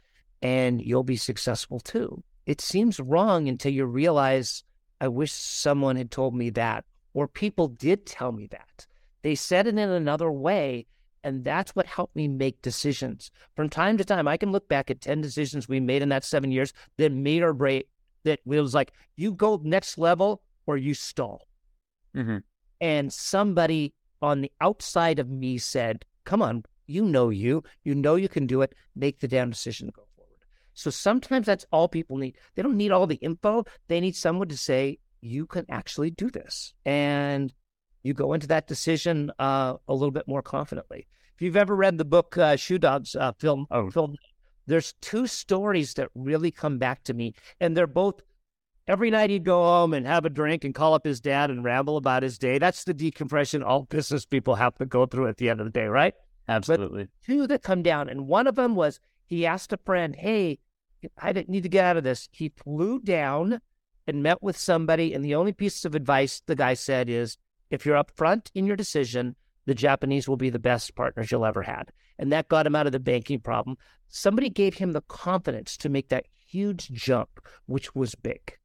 and 0.42 0.81
you'll 0.81 1.04
be 1.04 1.15
successful 1.15 1.80
too. 1.80 2.24
It 2.45 2.62
seems 2.62 3.00
wrong 3.00 3.48
until 3.48 3.71
you 3.71 3.86
realize, 3.86 4.63
I 5.00 5.07
wish 5.07 5.31
someone 5.31 5.95
had 5.95 6.12
told 6.12 6.36
me 6.36 6.50
that, 6.51 6.86
or 7.13 7.27
people 7.27 7.69
did 7.69 8.06
tell 8.06 8.31
me 8.31 8.48
that. 8.48 8.86
They 9.21 9.36
said 9.36 9.68
it 9.68 9.77
in 9.77 9.89
another 9.89 10.31
way. 10.31 10.86
And 11.25 11.45
that's 11.45 11.74
what 11.74 11.86
helped 11.86 12.18
me 12.18 12.27
make 12.27 12.62
decisions. 12.62 13.31
From 13.56 13.69
time 13.69 13.98
to 13.98 14.04
time, 14.04 14.27
I 14.27 14.36
can 14.36 14.51
look 14.51 14.68
back 14.68 14.92
at 14.92 15.00
10 15.00 15.21
decisions 15.21 15.69
we 15.69 15.80
made 15.80 16.01
in 16.01 16.10
that 16.10 16.25
seven 16.25 16.51
years 16.51 16.74
that 16.98 17.13
made 17.13 17.44
or 17.44 17.54
break, 17.54 17.88
that 18.25 18.39
it 18.45 18.45
was 18.45 18.74
like 18.74 18.92
you 19.15 19.31
go 19.31 19.62
next 19.63 19.98
level 19.98 20.42
or 20.65 20.75
you 20.75 20.94
stall. 20.94 21.48
Mm-hmm. 22.13 22.39
And 22.83 23.13
somebody 23.13 23.94
on 24.21 24.41
the 24.41 24.51
outside 24.59 25.18
of 25.18 25.30
me 25.30 25.57
said, 25.57 26.03
"Come 26.25 26.41
on, 26.41 26.65
you 26.85 27.06
know 27.06 27.30
you, 27.30 27.63
you 27.85 27.95
know 27.95 28.15
you 28.15 28.27
can 28.27 28.45
do 28.45 28.62
it. 28.62 28.75
Make 28.94 29.21
the 29.21 29.27
damn 29.30 29.51
decision 29.51 29.88
to 29.88 29.94
go 29.94 30.06
forward." 30.18 30.39
So 30.74 30.89
sometimes 30.89 31.45
that's 31.45 31.65
all 31.71 31.88
people 31.88 32.18
need. 32.18 32.35
They 32.56 32.62
don't 32.62 32.75
need 32.75 32.91
all 32.91 33.07
the 33.07 33.15
info. 33.15 33.63
They 33.88 34.01
need 34.01 34.18
someone 34.18 34.50
to 34.50 34.57
say, 34.57 35.00
"You 35.21 35.45
can 35.45 35.65
actually 35.69 36.12
do 36.12 36.30
this," 36.30 36.74
and 36.83 37.53
you 38.03 38.13
go 38.13 38.33
into 38.33 38.47
that 38.47 38.68
decision 38.68 39.31
uh, 39.39 39.75
a 39.88 39.94
little 39.94 40.12
bit 40.12 40.27
more 40.27 40.41
confidently. 40.41 41.07
If 41.36 41.41
you've 41.41 41.56
ever 41.56 41.77
read 41.77 41.97
the 41.97 42.06
book 42.06 42.38
uh, 42.38 42.57
Shoe 42.57 42.79
Dogs, 42.79 43.15
uh, 43.15 43.31
film, 43.31 43.65
oh. 43.71 43.89
film 43.91 44.18
there's 44.68 44.94
two 45.00 45.25
stories 45.27 45.94
that 45.95 46.09
really 46.15 46.51
come 46.51 46.79
back 46.79 47.03
to 47.06 47.13
me, 47.13 47.33
and 47.62 47.77
they're 47.77 47.88
both 47.88 48.21
every 48.88 49.09
night 49.09 49.30
he'd 49.30 49.44
go 49.44 49.63
home 49.63 49.94
and 49.94 50.06
have 50.06 50.25
a 50.25 50.30
drink 50.30 50.63
and 50.63 50.75
call 50.75 50.94
up 50.94 51.06
his 51.06 51.21
dad 51.21 51.50
and 51.50 51.63
ramble 51.63 51.97
about 51.97 52.24
his 52.24 52.38
day. 52.38 52.57
That's 52.57 52.83
the 52.83 52.94
decompression 52.94 53.63
all 53.63 53.83
business 53.89 54.25
people 54.25 54.56
have 54.56 54.75
to 54.75 54.85
go 54.85 55.06
through 55.06 55.27
at 55.27 55.38
the 55.38 55.50
end 55.50 55.59
of 55.59 55.65
the 55.65 55.71
day, 55.71 55.85
right? 55.85 56.13
Absolutely. 56.47 57.03
But 57.03 57.25
two 57.25 57.47
that 57.47 57.63
come 57.63 57.81
down, 57.83 58.09
and 58.09 58.27
one 58.27 58.47
of 58.47 58.56
them 58.56 58.75
was 58.75 59.00
he 59.25 59.45
asked 59.45 59.71
a 59.71 59.77
friend, 59.77 60.15
"Hey, 60.15 60.59
I 61.18 61.31
didn't 61.31 61.50
need 61.50 61.63
to 61.63 61.69
get 61.69 61.85
out 61.85 61.97
of 61.97 62.03
this." 62.03 62.27
He 62.31 62.50
flew 62.50 63.00
down 63.00 63.62
and 64.06 64.21
met 64.21 64.44
with 64.44 64.57
somebody, 64.57 65.13
and 65.13 65.24
the 65.24 65.36
only 65.36 65.53
piece 65.53 65.86
of 65.86 65.95
advice 65.95 66.41
the 66.45 66.56
guy 66.56 66.74
said 66.74 67.09
is, 67.09 67.38
"If 67.69 67.86
you're 67.86 68.03
upfront 68.03 68.51
in 68.53 68.65
your 68.65 68.75
decision, 68.75 69.38
the 69.65 69.75
Japanese 69.75 70.27
will 70.27 70.38
be 70.38 70.50
the 70.50 70.59
best 70.59 70.95
partners 70.95 71.31
you'll 71.31 71.45
ever 71.45 71.62
had. 71.62 71.91
And 72.19 72.31
that 72.31 72.50
got 72.50 72.68
him 72.68 72.75
out 72.75 72.86
of 72.86 72.91
the 72.91 73.00
banking 73.00 73.39
problem. 73.39 73.77
Somebody 74.07 74.50
gave 74.50 74.75
him 74.75 74.91
the 74.91 75.01
confidence 75.01 75.77
to 75.77 75.89
make 75.89 76.09
that 76.09 76.25
huge 76.47 76.91
jump, 76.91 77.39
which 77.65 77.95
was 77.95 78.15
big. 78.15 78.57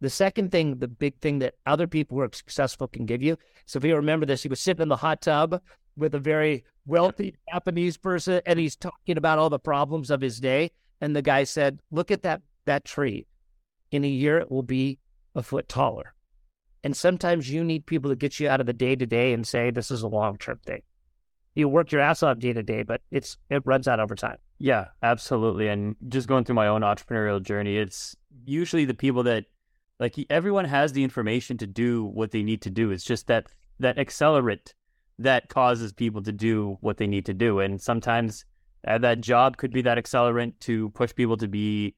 The 0.00 0.10
second 0.10 0.50
thing, 0.50 0.78
the 0.78 0.88
big 0.88 1.18
thing 1.20 1.40
that 1.40 1.54
other 1.66 1.86
people 1.86 2.16
who 2.16 2.22
are 2.22 2.30
successful 2.32 2.88
can 2.88 3.04
give 3.06 3.22
you. 3.22 3.36
So 3.66 3.78
if 3.78 3.84
you 3.84 3.94
remember 3.94 4.26
this, 4.26 4.42
he 4.42 4.48
was 4.48 4.60
sitting 4.60 4.82
in 4.82 4.88
the 4.88 4.96
hot 4.96 5.20
tub 5.20 5.60
with 5.96 6.14
a 6.14 6.18
very 6.18 6.64
wealthy 6.86 7.34
Japanese 7.52 7.96
person 7.96 8.40
and 8.46 8.58
he's 8.58 8.76
talking 8.76 9.18
about 9.18 9.38
all 9.38 9.50
the 9.50 9.58
problems 9.58 10.10
of 10.10 10.20
his 10.20 10.40
day. 10.40 10.70
And 11.00 11.14
the 11.14 11.22
guy 11.22 11.44
said, 11.44 11.80
Look 11.90 12.10
at 12.10 12.22
that 12.22 12.42
that 12.64 12.84
tree. 12.84 13.26
In 13.90 14.04
a 14.04 14.08
year 14.08 14.38
it 14.38 14.50
will 14.50 14.62
be 14.62 14.98
a 15.34 15.42
foot 15.42 15.68
taller. 15.68 16.14
And 16.82 16.96
sometimes 16.96 17.50
you 17.50 17.62
need 17.62 17.86
people 17.86 18.10
to 18.10 18.16
get 18.16 18.40
you 18.40 18.48
out 18.48 18.60
of 18.60 18.66
the 18.66 18.72
day 18.72 18.96
to 18.96 19.06
day 19.06 19.32
and 19.32 19.46
say, 19.46 19.70
this 19.70 19.90
is 19.90 20.02
a 20.02 20.08
long 20.08 20.38
term 20.38 20.60
thing. 20.64 20.82
You 21.54 21.68
work 21.68 21.92
your 21.92 22.00
ass 22.00 22.22
off 22.22 22.38
day 22.38 22.52
to 22.52 22.62
day, 22.62 22.84
but 22.84 23.02
it's 23.10 23.36
it 23.50 23.62
runs 23.66 23.88
out 23.88 24.00
over 24.00 24.14
time. 24.14 24.38
Yeah, 24.58 24.86
absolutely. 25.02 25.68
And 25.68 25.96
just 26.08 26.28
going 26.28 26.44
through 26.44 26.54
my 26.54 26.68
own 26.68 26.82
entrepreneurial 26.82 27.42
journey, 27.42 27.76
it's 27.76 28.16
usually 28.44 28.84
the 28.84 28.94
people 28.94 29.24
that 29.24 29.46
like 30.00 30.16
everyone 30.30 30.64
has 30.64 30.92
the 30.92 31.04
information 31.04 31.58
to 31.58 31.66
do 31.66 32.06
what 32.06 32.32
they 32.32 32.42
need 32.42 32.62
to 32.62 32.70
do. 32.70 32.90
It's 32.90 33.04
just 33.04 33.26
that 33.28 33.46
that 33.78 33.96
accelerant 33.98 34.72
that 35.18 35.48
causes 35.48 35.92
people 35.92 36.22
to 36.22 36.32
do 36.32 36.78
what 36.80 36.96
they 36.96 37.06
need 37.06 37.26
to 37.26 37.34
do. 37.34 37.60
And 37.60 37.80
sometimes 37.80 38.46
uh, 38.88 38.98
that 38.98 39.20
job 39.20 39.58
could 39.58 39.72
be 39.72 39.82
that 39.82 39.98
accelerant 39.98 40.54
to 40.60 40.88
push 40.90 41.14
people 41.14 41.36
to 41.36 41.46
be 41.46 41.94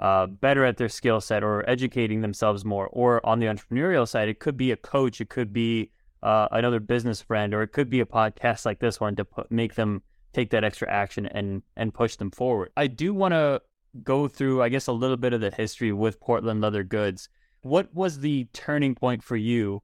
uh, 0.00 0.26
better 0.26 0.64
at 0.64 0.76
their 0.76 0.88
skill 0.88 1.20
set 1.20 1.44
or 1.44 1.68
educating 1.70 2.20
themselves 2.20 2.64
more. 2.64 2.88
Or 2.88 3.24
on 3.24 3.38
the 3.38 3.46
entrepreneurial 3.46 4.08
side, 4.08 4.28
it 4.28 4.40
could 4.40 4.56
be 4.56 4.72
a 4.72 4.76
coach, 4.76 5.20
it 5.20 5.28
could 5.28 5.52
be 5.52 5.92
uh, 6.24 6.48
another 6.50 6.80
business 6.80 7.22
friend, 7.22 7.54
or 7.54 7.62
it 7.62 7.68
could 7.68 7.88
be 7.88 8.00
a 8.00 8.06
podcast 8.06 8.66
like 8.66 8.80
this 8.80 8.98
one 9.00 9.14
to 9.16 9.24
put, 9.24 9.50
make 9.52 9.74
them 9.74 10.02
take 10.32 10.50
that 10.50 10.64
extra 10.64 10.90
action 10.90 11.26
and 11.26 11.62
and 11.76 11.94
push 11.94 12.16
them 12.16 12.32
forward. 12.32 12.70
I 12.76 12.88
do 12.88 13.14
want 13.14 13.32
to 13.32 13.62
go 14.02 14.26
through, 14.26 14.62
I 14.62 14.68
guess, 14.68 14.88
a 14.88 14.92
little 14.92 15.16
bit 15.16 15.32
of 15.32 15.40
the 15.40 15.50
history 15.50 15.92
with 15.92 16.18
Portland 16.18 16.60
Leather 16.60 16.82
Goods. 16.82 17.28
What 17.64 17.94
was 17.94 18.18
the 18.20 18.44
turning 18.52 18.94
point 18.94 19.22
for 19.22 19.36
you 19.36 19.82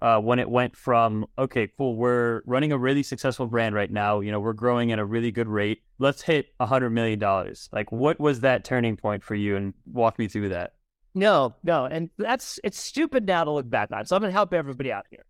uh, 0.00 0.18
when 0.18 0.40
it 0.40 0.50
went 0.50 0.76
from 0.76 1.24
okay, 1.38 1.68
cool, 1.78 1.94
we're 1.94 2.42
running 2.44 2.72
a 2.72 2.78
really 2.78 3.04
successful 3.04 3.46
brand 3.46 3.76
right 3.76 3.90
now. 3.90 4.18
You 4.18 4.32
know, 4.32 4.40
we're 4.40 4.52
growing 4.52 4.90
at 4.90 4.98
a 4.98 5.04
really 5.04 5.30
good 5.30 5.46
rate. 5.46 5.82
Let's 6.00 6.20
hit 6.20 6.46
a 6.58 6.66
hundred 6.66 6.90
million 6.90 7.20
dollars. 7.20 7.68
Like, 7.72 7.92
what 7.92 8.18
was 8.18 8.40
that 8.40 8.64
turning 8.64 8.96
point 8.96 9.22
for 9.22 9.36
you? 9.36 9.54
And 9.54 9.72
walk 9.86 10.18
me 10.18 10.26
through 10.26 10.48
that. 10.48 10.72
No, 11.14 11.54
no, 11.62 11.84
and 11.84 12.10
that's 12.18 12.58
it's 12.64 12.80
stupid 12.80 13.24
now 13.24 13.44
to 13.44 13.52
look 13.52 13.70
back 13.70 13.92
on. 13.92 14.04
So 14.04 14.16
I'm 14.16 14.22
gonna 14.22 14.32
help 14.32 14.52
everybody 14.52 14.90
out 14.90 15.06
here. 15.08 15.24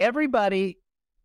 Everybody 0.00 0.78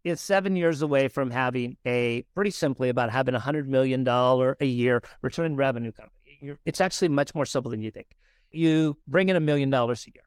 is 0.04 0.22
seven 0.22 0.56
years 0.56 0.84
away 0.84 1.08
from 1.08 1.32
having 1.32 1.78
a 1.88 2.24
pretty 2.36 2.52
simply 2.52 2.90
about 2.90 3.10
having 3.10 3.34
a 3.34 3.40
hundred 3.40 3.68
million 3.68 4.04
dollar 4.04 4.56
a 4.60 4.66
year 4.66 5.02
return 5.24 5.56
revenue 5.56 5.92
company. 5.92 6.58
It's 6.66 6.80
actually 6.80 7.10
much 7.10 7.34
more 7.34 7.48
simple 7.48 7.72
than 7.72 7.82
you 7.82 7.90
think. 7.90 8.16
You 8.52 8.98
bring 9.08 9.30
in 9.30 9.36
a 9.36 9.40
million 9.40 9.70
dollars 9.70 10.06
a 10.08 10.12
year 10.14 10.24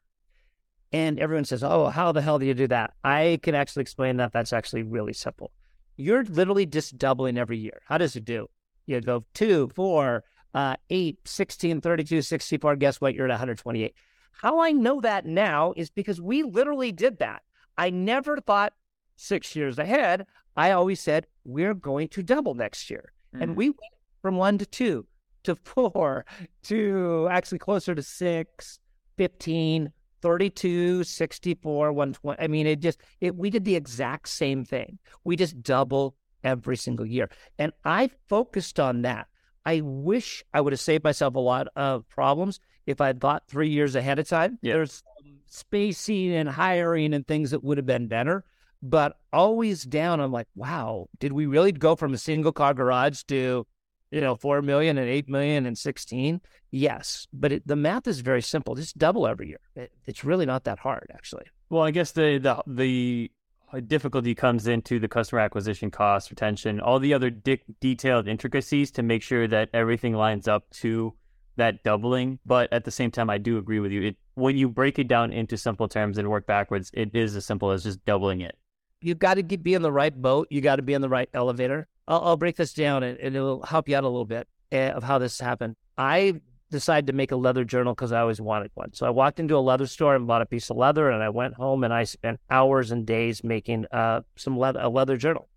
and 0.91 1.19
everyone 1.19 1.45
says, 1.45 1.63
Oh, 1.63 1.87
how 1.87 2.11
the 2.11 2.21
hell 2.21 2.39
do 2.39 2.45
you 2.45 2.53
do 2.53 2.67
that? 2.67 2.93
I 3.03 3.39
can 3.43 3.53
actually 3.55 3.81
explain 3.81 4.17
that. 4.17 4.31
That's 4.31 4.53
actually 4.53 4.83
really 4.83 5.13
simple. 5.13 5.51
You're 5.97 6.23
literally 6.23 6.65
just 6.65 6.97
doubling 6.97 7.37
every 7.37 7.57
year. 7.57 7.81
How 7.85 7.97
does 7.97 8.15
it 8.15 8.25
do? 8.25 8.47
You 8.85 9.01
go 9.01 9.25
two, 9.33 9.69
four, 9.75 10.23
uh, 10.53 10.75
8, 10.89 11.19
16, 11.25 11.81
32, 11.81 12.21
64. 12.21 12.75
Guess 12.77 13.01
what? 13.01 13.13
You're 13.13 13.25
at 13.25 13.31
128. 13.31 13.93
How 14.31 14.59
I 14.59 14.71
know 14.71 15.01
that 15.01 15.25
now 15.25 15.73
is 15.75 15.89
because 15.89 16.21
we 16.21 16.43
literally 16.43 16.91
did 16.91 17.19
that. 17.19 17.41
I 17.77 17.89
never 17.89 18.37
thought 18.37 18.73
six 19.15 19.55
years 19.55 19.79
ahead. 19.79 20.25
I 20.55 20.71
always 20.71 21.01
said, 21.01 21.27
we're 21.43 21.73
going 21.73 22.07
to 22.09 22.23
double 22.23 22.53
next 22.53 22.89
year. 22.89 23.11
Mm-hmm. 23.33 23.43
And 23.43 23.55
we 23.55 23.69
went 23.69 23.79
from 24.21 24.37
one 24.37 24.57
to 24.59 24.65
two 24.65 25.05
to 25.45 25.55
four 25.55 26.25
to 26.63 27.27
actually 27.31 27.59
closer 27.59 27.95
to 27.95 28.01
six, 28.01 28.79
15, 29.17 29.91
32, 30.21 31.03
64, 31.03 31.91
120. 31.93 32.41
I 32.41 32.47
mean, 32.47 32.67
it 32.67 32.79
just, 32.79 32.99
it, 33.21 33.35
we 33.35 33.49
did 33.49 33.65
the 33.65 33.75
exact 33.75 34.29
same 34.29 34.65
thing. 34.65 34.99
We 35.23 35.35
just 35.35 35.61
double 35.61 36.15
every 36.43 36.77
single 36.77 37.05
year. 37.05 37.29
And 37.59 37.71
I 37.83 38.09
focused 38.27 38.79
on 38.79 39.03
that. 39.03 39.27
I 39.65 39.81
wish 39.83 40.43
I 40.53 40.61
would 40.61 40.73
have 40.73 40.79
saved 40.79 41.03
myself 41.03 41.35
a 41.35 41.39
lot 41.39 41.67
of 41.75 42.07
problems 42.07 42.59
if 42.85 43.01
I 43.01 43.07
had 43.07 43.19
thought 43.19 43.47
three 43.47 43.69
years 43.69 43.95
ahead 43.95 44.19
of 44.19 44.27
time. 44.27 44.59
Yeah. 44.61 44.73
There's 44.73 45.03
spacing 45.47 46.33
and 46.33 46.47
hiring 46.47 47.13
and 47.13 47.25
things 47.25 47.51
that 47.51 47.63
would 47.63 47.77
have 47.77 47.85
been 47.85 48.07
better. 48.07 48.45
But 48.81 49.17
always 49.33 49.83
down, 49.83 50.19
I'm 50.19 50.31
like, 50.31 50.47
wow, 50.55 51.07
did 51.19 51.33
we 51.33 51.47
really 51.47 51.71
go 51.71 51.95
from 51.95 52.13
a 52.13 52.19
single 52.19 52.51
car 52.51 52.73
garage 52.73 53.23
to 53.23 53.65
you 54.15 54.21
know, 54.21 54.35
4 54.37 54.61
million 54.61 54.97
and 54.97 55.09
8 55.09 55.27
million 55.27 55.65
and 55.65 55.77
16. 55.77 56.39
Yes. 56.71 57.27
But 57.33 57.51
it, 57.51 57.67
the 57.67 57.75
math 57.75 58.07
is 58.07 58.21
very 58.21 58.41
simple. 58.41 58.73
Just 58.73 58.97
double 58.97 59.27
every 59.27 59.49
year. 59.49 59.59
It, 59.75 59.91
it's 60.05 60.23
really 60.23 60.45
not 60.45 60.63
that 60.63 60.79
hard, 60.79 61.11
actually. 61.13 61.43
Well, 61.69 61.83
I 61.83 61.91
guess 61.91 62.13
the, 62.13 62.39
the, 62.41 62.63
the, 62.65 63.31
uh, 63.73 63.81
difficulty 63.81 64.33
comes 64.33 64.67
into 64.67 64.99
the 64.99 65.09
customer 65.09 65.41
acquisition 65.41 65.91
cost, 65.91 66.29
retention, 66.29 66.79
all 66.79 66.97
the 66.97 67.13
other 67.13 67.29
detailed 67.29 68.29
intricacies 68.29 68.89
to 68.91 69.03
make 69.03 69.21
sure 69.21 69.49
that 69.49 69.69
everything 69.73 70.13
lines 70.13 70.47
up 70.47 70.69
to 70.69 71.13
that 71.57 71.83
doubling. 71.83 72.39
But 72.45 72.71
at 72.71 72.85
the 72.85 72.91
same 72.91 73.11
time, 73.11 73.29
I 73.29 73.37
do 73.37 73.57
agree 73.57 73.81
with 73.81 73.91
you. 73.91 74.01
It, 74.03 74.15
when 74.35 74.55
you 74.55 74.69
break 74.69 74.97
it 74.97 75.09
down 75.09 75.33
into 75.33 75.57
simple 75.57 75.89
terms 75.89 76.17
and 76.17 76.29
work 76.29 76.47
backwards, 76.47 76.89
it 76.93 77.13
is 77.13 77.35
as 77.35 77.45
simple 77.45 77.71
as 77.71 77.83
just 77.83 78.05
doubling 78.05 78.39
it. 78.39 78.55
You've 79.01 79.19
got 79.19 79.33
to 79.33 79.43
be 79.43 79.73
in 79.73 79.81
the 79.81 79.91
right 79.91 80.15
boat. 80.15 80.47
You 80.49 80.61
got 80.61 80.77
to 80.77 80.81
be 80.81 80.93
in 80.93 81.01
the 81.01 81.09
right 81.09 81.27
elevator. 81.33 81.89
I'll, 82.07 82.21
I'll 82.21 82.37
break 82.37 82.55
this 82.55 82.73
down 82.73 83.03
and, 83.03 83.17
and, 83.19 83.35
it'll 83.35 83.63
help 83.63 83.89
you 83.89 83.95
out 83.95 84.03
a 84.03 84.07
little 84.07 84.25
bit 84.25 84.47
uh, 84.71 84.93
of 84.93 85.03
how 85.03 85.17
this 85.17 85.39
happened. 85.39 85.75
I 85.97 86.41
decided 86.71 87.07
to 87.07 87.13
make 87.13 87.31
a 87.31 87.35
leather 87.35 87.63
journal 87.63 87.93
because 87.93 88.11
I 88.11 88.19
always 88.19 88.41
wanted 88.41 88.71
one. 88.73 88.93
So 88.93 89.05
I 89.05 89.09
walked 89.09 89.39
into 89.39 89.55
a 89.55 89.59
leather 89.59 89.87
store 89.87 90.15
and 90.15 90.27
bought 90.27 90.41
a 90.41 90.45
piece 90.45 90.69
of 90.69 90.77
leather, 90.77 91.09
and 91.09 91.23
I 91.23 91.29
went 91.29 91.53
home 91.53 91.83
and 91.83 91.93
I 91.93 92.03
spent 92.03 92.39
hours 92.49 92.91
and 92.91 93.05
days 93.05 93.43
making 93.43 93.85
uh, 93.91 94.21
some 94.35 94.57
leather, 94.57 94.79
a 94.81 94.89
leather 94.89 95.17
journal. 95.17 95.47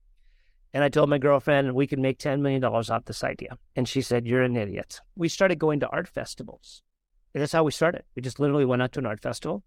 And 0.75 0.85
I 0.85 0.90
told 0.90 1.09
my 1.09 1.19
girlfriend 1.19 1.75
we 1.75 1.87
could 1.87 1.99
make 1.99 2.19
$10 2.19 2.40
million 2.40 2.62
off 2.62 3.05
this 3.07 3.25
idea. 3.25 3.57
And 3.75 3.88
she 3.88 4.02
said, 4.02 4.26
You're 4.26 4.43
an 4.43 4.57
idiot. 4.57 5.00
We 5.17 5.28
started 5.28 5.59
going 5.59 5.81
to 5.81 5.88
art 5.88 6.09
festivals. 6.09 6.83
And 7.35 7.43
that's 7.43 7.52
how 7.52 7.64
we 7.64 7.73
started. 7.73 8.05
We 8.14 8.23
just 8.23 8.38
literally 8.38 8.64
went 8.64 8.83
out 8.83 8.93
to 8.93 9.00
an 9.00 9.07
art 9.07 9.21
festival 9.21 9.62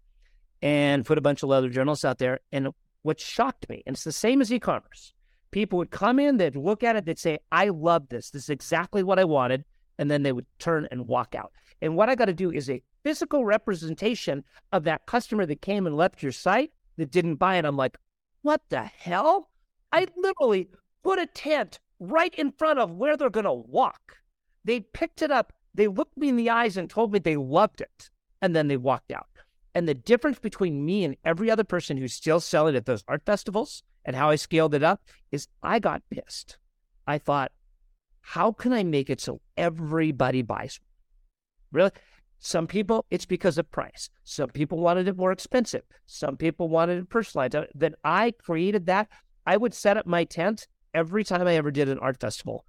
and 0.60 1.04
put 1.04 1.18
a 1.18 1.20
bunch 1.20 1.42
of 1.42 1.48
leather 1.48 1.68
journals 1.68 2.04
out 2.04 2.18
there. 2.18 2.40
And 2.52 2.68
what 3.02 3.18
shocked 3.18 3.68
me, 3.68 3.82
and 3.84 3.94
it's 3.94 4.04
the 4.04 4.12
same 4.12 4.40
as 4.40 4.52
e 4.52 4.60
commerce, 4.60 5.12
people 5.52 5.78
would 5.78 5.90
come 5.90 6.18
in, 6.18 6.38
they'd 6.38 6.56
look 6.56 6.82
at 6.82 6.96
it, 6.96 7.04
they'd 7.04 7.18
say, 7.18 7.38
I 7.52 7.68
love 7.68 8.08
this. 8.08 8.30
This 8.30 8.44
is 8.44 8.50
exactly 8.50 9.04
what 9.04 9.20
I 9.20 9.24
wanted. 9.24 9.64
And 9.98 10.10
then 10.10 10.24
they 10.24 10.32
would 10.32 10.46
turn 10.58 10.88
and 10.90 11.06
walk 11.06 11.34
out. 11.36 11.52
And 11.80 11.96
what 11.96 12.08
I 12.08 12.16
got 12.16 12.24
to 12.24 12.32
do 12.32 12.50
is 12.50 12.68
a 12.68 12.82
physical 13.04 13.44
representation 13.44 14.42
of 14.72 14.84
that 14.84 15.06
customer 15.06 15.46
that 15.46 15.62
came 15.62 15.86
and 15.86 15.96
left 15.96 16.22
your 16.22 16.32
site 16.32 16.72
that 16.96 17.10
didn't 17.10 17.36
buy 17.36 17.56
it. 17.56 17.64
I'm 17.64 17.76
like, 17.76 17.98
what 18.42 18.62
the 18.70 18.82
hell? 18.82 19.50
I 19.92 20.06
literally 20.16 20.68
put 21.04 21.18
a 21.18 21.26
tent 21.26 21.78
right 22.00 22.34
in 22.34 22.52
front 22.52 22.78
of 22.78 22.92
where 22.92 23.16
they're 23.16 23.30
going 23.30 23.44
to 23.44 23.52
walk. 23.52 24.16
They 24.64 24.80
picked 24.80 25.22
it 25.22 25.30
up. 25.30 25.52
They 25.74 25.88
looked 25.88 26.16
me 26.16 26.28
in 26.28 26.36
the 26.36 26.50
eyes 26.50 26.76
and 26.76 26.88
told 26.88 27.12
me 27.12 27.18
they 27.18 27.36
loved 27.36 27.80
it. 27.80 28.10
And 28.40 28.56
then 28.56 28.68
they 28.68 28.76
walked 28.76 29.12
out. 29.12 29.26
And 29.74 29.88
the 29.88 29.94
difference 29.94 30.38
between 30.38 30.84
me 30.84 31.04
and 31.04 31.16
every 31.24 31.50
other 31.50 31.64
person 31.64 31.96
who's 31.96 32.12
still 32.12 32.40
selling 32.40 32.76
at 32.76 32.86
those 32.86 33.04
art 33.08 33.22
festivals 33.24 33.82
and 34.04 34.16
how 34.16 34.30
I 34.30 34.36
scaled 34.36 34.74
it 34.74 34.82
up 34.82 35.02
is 35.30 35.48
I 35.62 35.78
got 35.78 36.02
pissed. 36.10 36.58
I 37.06 37.18
thought, 37.18 37.52
how 38.20 38.52
can 38.52 38.72
I 38.72 38.84
make 38.84 39.10
it 39.10 39.20
so 39.20 39.40
everybody 39.56 40.42
buys? 40.42 40.80
Really? 41.72 41.90
Some 42.38 42.66
people, 42.66 43.04
it's 43.10 43.24
because 43.24 43.58
of 43.58 43.70
price. 43.70 44.10
Some 44.24 44.50
people 44.50 44.78
wanted 44.78 45.08
it 45.08 45.16
more 45.16 45.32
expensive. 45.32 45.82
Some 46.06 46.36
people 46.36 46.68
wanted 46.68 46.98
it 46.98 47.08
personalized. 47.08 47.56
Then 47.74 47.94
I 48.04 48.32
created 48.32 48.86
that. 48.86 49.08
I 49.46 49.56
would 49.56 49.74
set 49.74 49.96
up 49.96 50.06
my 50.06 50.24
tent 50.24 50.66
every 50.94 51.24
time 51.24 51.46
I 51.46 51.54
ever 51.54 51.70
did 51.70 51.88
an 51.88 51.98
art 51.98 52.20
festival. 52.20 52.64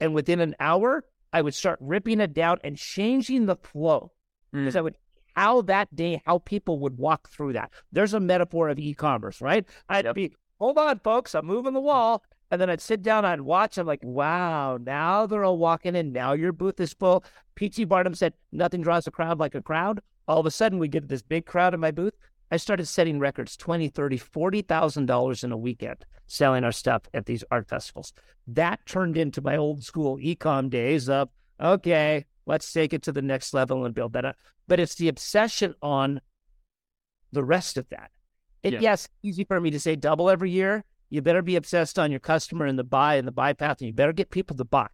And 0.00 0.14
within 0.14 0.40
an 0.40 0.56
hour, 0.58 1.04
I 1.32 1.42
would 1.42 1.54
start 1.54 1.78
ripping 1.80 2.20
it 2.20 2.32
down 2.32 2.58
and 2.64 2.76
changing 2.76 3.46
the 3.46 3.56
flow. 3.56 4.12
Because 4.52 4.74
mm. 4.74 4.78
I 4.78 4.80
would 4.80 4.96
how 5.34 5.62
that 5.62 5.94
day, 5.94 6.20
how 6.26 6.38
people 6.38 6.78
would 6.80 6.98
walk 6.98 7.28
through 7.28 7.52
that. 7.54 7.70
There's 7.92 8.14
a 8.14 8.20
metaphor 8.20 8.68
of 8.68 8.78
e-commerce, 8.78 9.40
right? 9.40 9.64
I'd 9.88 10.04
yep. 10.04 10.14
be, 10.14 10.32
hold 10.60 10.78
on, 10.78 11.00
folks, 11.00 11.34
I'm 11.34 11.46
moving 11.46 11.72
the 11.72 11.80
wall. 11.80 12.22
And 12.52 12.60
then 12.60 12.68
I'd 12.68 12.80
sit 12.80 13.02
down, 13.02 13.24
I'd 13.24 13.40
watch. 13.40 13.78
I'm 13.78 13.86
like, 13.86 14.02
wow, 14.02 14.76
now 14.76 15.26
they're 15.26 15.44
all 15.44 15.58
walking 15.58 15.94
in. 15.94 16.12
Now 16.12 16.32
your 16.32 16.52
booth 16.52 16.80
is 16.80 16.92
full. 16.92 17.24
P.T. 17.54 17.84
Barnum 17.84 18.14
said, 18.14 18.34
nothing 18.50 18.82
draws 18.82 19.06
a 19.06 19.10
crowd 19.10 19.38
like 19.38 19.54
a 19.54 19.62
crowd. 19.62 20.00
All 20.26 20.40
of 20.40 20.46
a 20.46 20.50
sudden, 20.50 20.78
we 20.78 20.88
get 20.88 21.08
this 21.08 21.22
big 21.22 21.46
crowd 21.46 21.74
in 21.74 21.80
my 21.80 21.92
booth. 21.92 22.14
I 22.50 22.56
started 22.56 22.86
setting 22.86 23.20
records, 23.20 23.56
twenty, 23.56 23.88
thirty, 23.88 24.16
forty 24.16 24.62
thousand 24.62 25.06
dollars 25.06 25.44
in 25.44 25.52
a 25.52 25.56
weekend 25.56 26.04
selling 26.26 26.64
our 26.64 26.72
stuff 26.72 27.02
at 27.14 27.26
these 27.26 27.44
art 27.50 27.68
festivals. 27.68 28.12
That 28.46 28.84
turned 28.86 29.16
into 29.16 29.40
my 29.40 29.56
old 29.56 29.84
school 29.84 30.18
ecom 30.18 30.70
days 30.70 31.08
of 31.08 31.28
okay, 31.60 32.24
let's 32.46 32.72
take 32.72 32.92
it 32.92 33.02
to 33.02 33.12
the 33.12 33.22
next 33.22 33.54
level 33.54 33.84
and 33.84 33.94
build 33.94 34.14
that 34.14 34.24
up. 34.24 34.36
But 34.66 34.80
it's 34.80 34.96
the 34.96 35.08
obsession 35.08 35.74
on 35.82 36.20
the 37.32 37.44
rest 37.44 37.76
of 37.76 37.88
that. 37.90 38.10
It, 38.62 38.74
yeah. 38.74 38.80
Yes, 38.80 39.08
easy 39.22 39.44
for 39.44 39.60
me 39.60 39.70
to 39.70 39.80
say 39.80 39.96
double 39.96 40.28
every 40.28 40.50
year. 40.50 40.84
You 41.08 41.22
better 41.22 41.42
be 41.42 41.56
obsessed 41.56 41.98
on 41.98 42.10
your 42.10 42.20
customer 42.20 42.66
and 42.66 42.78
the 42.78 42.84
buy 42.84 43.16
and 43.16 43.26
the 43.26 43.32
buy 43.32 43.52
path, 43.52 43.80
and 43.80 43.88
you 43.88 43.92
better 43.92 44.12
get 44.12 44.30
people 44.30 44.56
to 44.56 44.64
buy. 44.64 44.88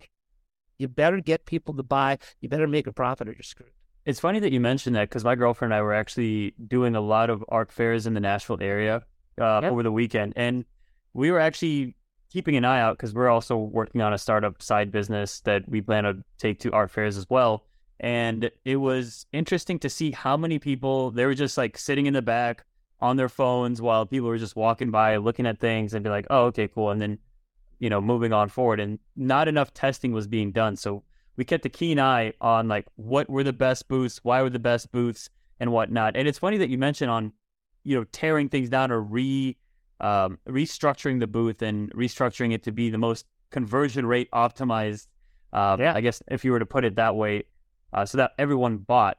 You 0.79 0.89
better 0.89 1.21
get 1.21 1.45
people 1.45 1.75
to 1.75 1.83
buy. 1.83 2.19
You 2.41 2.49
better 2.49 2.67
make 2.67 2.87
a 2.87 2.93
profit 2.93 3.29
or 3.29 3.33
you're 3.33 3.43
screwed. 3.43 3.71
It's 4.05 4.21
funny 4.21 4.39
that 4.39 4.53
you 4.53 4.61
mentioned 4.61 4.95
that 4.97 5.09
because 5.09 5.25
my 5.25 5.35
girlfriend 5.35 5.73
and 5.73 5.79
I 5.79 5.83
were 5.83 5.95
actually 5.95 6.55
doing 6.69 6.95
a 6.95 7.01
lot 7.01 7.29
of 7.29 7.45
art 7.49 7.73
fairs 7.73 8.07
in 8.07 8.15
the 8.15 8.21
Nashville 8.21 8.59
area 8.61 9.03
uh, 9.41 9.61
yep. 9.63 9.73
over 9.73 9.83
the 9.83 9.93
weekend, 9.93 10.33
and 10.37 10.65
we 11.13 11.31
were 11.31 11.41
actually 11.41 11.97
keeping 12.31 12.57
an 12.57 12.65
eye 12.65 12.81
out 12.81 12.97
because 12.97 13.15
we're 13.15 13.29
also 13.29 13.57
working 13.57 14.01
on 14.01 14.13
a 14.13 14.19
startup 14.19 14.63
side 14.63 14.93
business 14.93 15.41
that 15.41 15.69
we 15.69 15.81
plan 15.81 16.05
to 16.05 16.17
take 16.39 16.61
to 16.61 16.73
art 16.73 16.91
fairs 16.91 17.17
as 17.17 17.27
well. 17.31 17.65
And 17.99 18.51
it 18.65 18.77
was 18.77 19.27
interesting 19.33 19.79
to 19.81 19.89
see 19.89 20.11
how 20.11 20.37
many 20.37 20.59
people 20.59 21.11
they 21.11 21.25
were 21.25 21.35
just 21.35 21.57
like 21.57 21.79
sitting 21.79 22.07
in 22.07 22.13
the 22.13 22.23
back 22.23 22.65
on 23.01 23.17
their 23.17 23.29
phones 23.29 23.83
while 23.83 24.07
people 24.07 24.29
were 24.29 24.39
just 24.39 24.57
walking 24.57 24.91
by, 24.91 25.17
looking 25.17 25.47
at 25.47 25.59
things 25.59 25.95
and 25.95 26.03
be 26.03 26.11
like, 26.11 26.27
oh, 26.31 26.45
okay, 26.47 26.69
cool. 26.69 26.91
And 26.91 27.01
then, 27.01 27.19
you 27.79 27.91
know, 27.91 28.01
moving 28.01 28.33
on 28.33 28.49
forward. 28.49 28.81
And 28.81 28.99
not 29.17 29.49
enough 29.49 29.75
testing 29.75 30.13
was 30.13 30.27
being 30.27 30.53
done. 30.53 30.77
So 30.77 31.03
we 31.37 31.45
kept 31.45 31.67
a 31.67 31.69
keen 31.69 32.01
eye 32.01 32.33
on 32.41 32.69
like 32.69 32.87
what 32.97 33.29
were 33.29 33.45
the 33.45 33.53
best 33.53 33.89
booths, 33.89 34.21
why 34.23 34.43
were 34.43 34.51
the 34.51 34.59
best 34.59 34.91
booths, 34.93 35.29
and 35.61 35.73
whatnot. 35.73 36.17
And 36.17 36.27
it's 36.27 36.39
funny 36.39 36.59
that 36.59 36.71
you 36.71 36.79
mentioned 36.79 37.11
on, 37.11 37.33
you 37.85 37.97
know, 37.97 38.05
tearing 38.05 38.49
things 38.49 38.69
down 38.69 38.91
or 38.91 39.01
re 39.01 39.57
um, 40.01 40.39
restructuring 40.49 41.21
the 41.21 41.27
booth 41.27 41.63
and 41.63 41.91
restructuring 41.95 42.53
it 42.53 42.63
to 42.65 42.73
be 42.73 42.91
the 42.91 42.99
most 42.99 43.27
conversion 43.51 44.07
rate 44.07 44.31
optimized. 44.33 45.07
Uh, 45.53 45.77
yeah. 45.79 45.95
I 45.95 46.01
guess 46.01 46.23
if 46.29 46.45
you 46.45 46.53
were 46.53 46.59
to 46.59 46.67
put 46.67 46.85
it 46.85 46.97
that 46.97 47.17
way, 47.17 47.45
uh, 47.93 48.05
so 48.05 48.19
that 48.19 48.33
everyone 48.39 48.79
bought. 48.79 49.19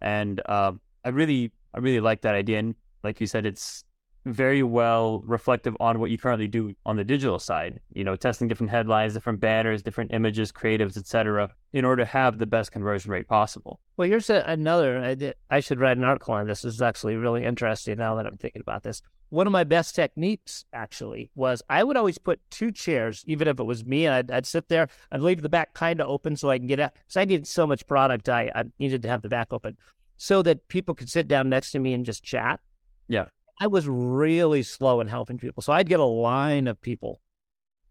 And 0.00 0.40
uh, 0.46 0.72
I 1.04 1.10
really, 1.10 1.52
I 1.74 1.78
really 1.78 2.00
like 2.00 2.22
that 2.22 2.34
idea. 2.34 2.58
And 2.58 2.74
like 3.02 3.20
you 3.20 3.26
said, 3.26 3.46
it's 3.46 3.84
very 4.24 4.62
well 4.62 5.20
reflective 5.24 5.76
on 5.80 6.00
what 6.00 6.10
you 6.10 6.18
currently 6.18 6.48
do 6.48 6.74
on 6.84 6.96
the 6.96 7.04
digital 7.04 7.38
side. 7.38 7.80
You 7.92 8.04
know, 8.04 8.16
testing 8.16 8.48
different 8.48 8.70
headlines, 8.70 9.14
different 9.14 9.40
banners, 9.40 9.82
different 9.82 10.12
images, 10.12 10.52
creatives, 10.52 10.96
etc., 10.96 11.50
in 11.72 11.84
order 11.84 12.02
to 12.02 12.10
have 12.10 12.38
the 12.38 12.46
best 12.46 12.72
conversion 12.72 13.10
rate 13.10 13.28
possible. 13.28 13.80
Well, 13.96 14.08
here's 14.08 14.30
a, 14.30 14.44
another. 14.46 14.98
I, 14.98 15.14
did, 15.14 15.34
I 15.50 15.60
should 15.60 15.80
write 15.80 15.96
an 15.96 16.04
article 16.04 16.34
on 16.34 16.46
this. 16.46 16.62
This 16.62 16.74
is 16.74 16.82
actually 16.82 17.16
really 17.16 17.44
interesting 17.44 17.98
now 17.98 18.14
that 18.16 18.26
I'm 18.26 18.36
thinking 18.36 18.60
about 18.60 18.82
this. 18.82 19.02
One 19.30 19.46
of 19.46 19.52
my 19.52 19.64
best 19.64 19.94
techniques 19.94 20.64
actually 20.72 21.30
was 21.34 21.62
I 21.68 21.84
would 21.84 21.98
always 21.98 22.16
put 22.16 22.40
two 22.50 22.72
chairs, 22.72 23.24
even 23.26 23.46
if 23.46 23.60
it 23.60 23.64
was 23.64 23.84
me. 23.84 24.08
I'd, 24.08 24.30
I'd 24.30 24.46
sit 24.46 24.68
there. 24.68 24.88
I'd 25.12 25.20
leave 25.20 25.42
the 25.42 25.50
back 25.50 25.74
kind 25.74 26.00
of 26.00 26.08
open 26.08 26.36
so 26.36 26.50
I 26.50 26.58
can 26.58 26.66
get 26.66 26.80
out. 26.80 26.94
Because 26.94 27.16
I 27.18 27.24
needed 27.24 27.46
so 27.46 27.66
much 27.66 27.86
product, 27.86 28.28
I, 28.28 28.50
I 28.54 28.64
needed 28.78 29.02
to 29.02 29.08
have 29.08 29.22
the 29.22 29.28
back 29.28 29.52
open 29.52 29.76
so 30.16 30.42
that 30.42 30.66
people 30.68 30.94
could 30.94 31.08
sit 31.10 31.28
down 31.28 31.48
next 31.48 31.70
to 31.72 31.78
me 31.78 31.92
and 31.92 32.04
just 32.04 32.24
chat. 32.24 32.60
Yeah. 33.08 33.26
I 33.60 33.66
was 33.66 33.88
really 33.88 34.62
slow 34.62 35.00
in 35.00 35.08
helping 35.08 35.38
people. 35.38 35.62
So 35.62 35.72
I'd 35.72 35.88
get 35.88 35.98
a 36.00 36.04
line 36.04 36.68
of 36.68 36.80
people. 36.80 37.20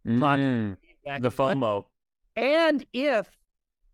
Mm-hmm. 0.07 1.21
The 1.21 1.31
FOMO. 1.31 1.85
And 2.35 2.85
if 2.93 3.29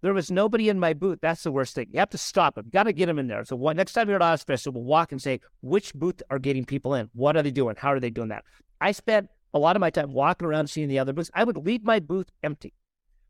there 0.01 0.13
was 0.13 0.29
nobody 0.29 0.69
in 0.69 0.79
my 0.79 0.93
booth, 0.93 1.19
that's 1.21 1.43
the 1.43 1.51
worst 1.51 1.75
thing. 1.75 1.87
You 1.91 1.99
have 1.99 2.09
to 2.09 2.17
stop 2.17 2.55
them. 2.55 2.65
You 2.65 2.71
got 2.71 2.83
to 2.83 2.93
get 2.93 3.05
them 3.05 3.17
in 3.17 3.27
there. 3.27 3.45
So 3.45 3.55
what, 3.55 3.75
next 3.75 3.93
time 3.93 4.09
you're 4.09 4.21
at 4.21 4.21
Oz 4.21 4.45
we'll 4.47 4.83
walk 4.83 5.11
and 5.11 5.21
say, 5.21 5.39
which 5.61 5.93
booth 5.93 6.21
are 6.29 6.39
getting 6.39 6.65
people 6.65 6.93
in? 6.93 7.09
What 7.13 7.37
are 7.37 7.41
they 7.41 7.51
doing? 7.51 7.75
How 7.77 7.93
are 7.93 7.99
they 7.99 8.09
doing 8.09 8.29
that? 8.29 8.43
I 8.81 8.91
spent 8.91 9.29
a 9.53 9.59
lot 9.59 9.75
of 9.75 9.79
my 9.79 9.89
time 9.89 10.11
walking 10.11 10.47
around 10.47 10.67
seeing 10.67 10.89
the 10.89 10.99
other 10.99 11.13
booths. 11.13 11.31
I 11.33 11.43
would 11.43 11.57
leave 11.57 11.83
my 11.83 11.99
booth 11.99 12.29
empty. 12.43 12.73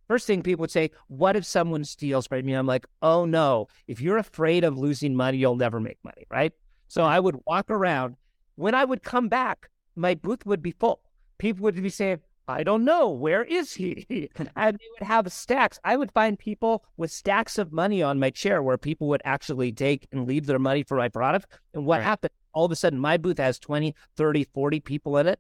First 0.08 0.28
thing 0.28 0.42
people 0.42 0.64
would 0.64 0.72
say, 0.72 0.92
what 1.08 1.36
if 1.36 1.46
someone 1.46 1.84
steals 1.84 2.28
from 2.28 2.46
me? 2.46 2.54
I'm 2.54 2.66
like, 2.66 2.88
oh 3.02 3.26
no. 3.26 3.68
If 3.88 4.02
you're 4.02 4.18
afraid 4.18 4.64
of 4.64 4.78
losing 4.78 5.16
money, 5.16 5.38
you'll 5.38 5.56
never 5.56 5.80
make 5.80 6.00
money, 6.04 6.26
right? 6.30 6.52
So 6.94 7.06
I 7.06 7.20
would 7.20 7.40
walk 7.48 7.72
around 7.72 8.18
when 8.54 8.76
I 8.76 8.86
would 8.86 9.02
come 9.02 9.28
back, 9.28 9.68
my 9.96 10.14
booth 10.14 10.46
would 10.46 10.62
be 10.62 10.76
full. 10.80 11.02
People 11.40 11.64
would 11.64 11.82
be 11.82 11.90
saying, 11.90 12.20
I 12.48 12.62
don't 12.62 12.86
know, 12.86 13.10
where 13.10 13.44
is 13.44 13.74
he? 13.74 14.06
and 14.56 14.78
they 14.78 14.86
would 15.00 15.08
have 15.08 15.34
stacks. 15.34 15.80
I 15.84 15.98
would 15.98 16.12
find 16.12 16.38
people 16.38 16.86
with 16.96 17.10
stacks 17.10 17.58
of 17.58 17.74
money 17.74 18.04
on 18.04 18.20
my 18.20 18.30
chair 18.30 18.62
where 18.62 18.78
people 18.78 19.08
would 19.08 19.24
actually 19.26 19.72
take 19.72 20.08
and 20.12 20.28
leave 20.28 20.46
their 20.46 20.60
money 20.60 20.84
for 20.84 20.96
my 20.96 21.10
product. 21.10 21.48
And 21.74 21.84
what 21.88 21.98
right. 21.98 22.04
happened? 22.04 22.30
All 22.54 22.66
of 22.66 22.72
a 22.72 22.76
sudden, 22.76 23.00
my 23.00 23.18
booth 23.18 23.40
has 23.40 23.58
20, 23.58 23.96
30, 24.16 24.44
40 24.54 24.80
people 24.82 25.18
in 25.18 25.26
it, 25.26 25.40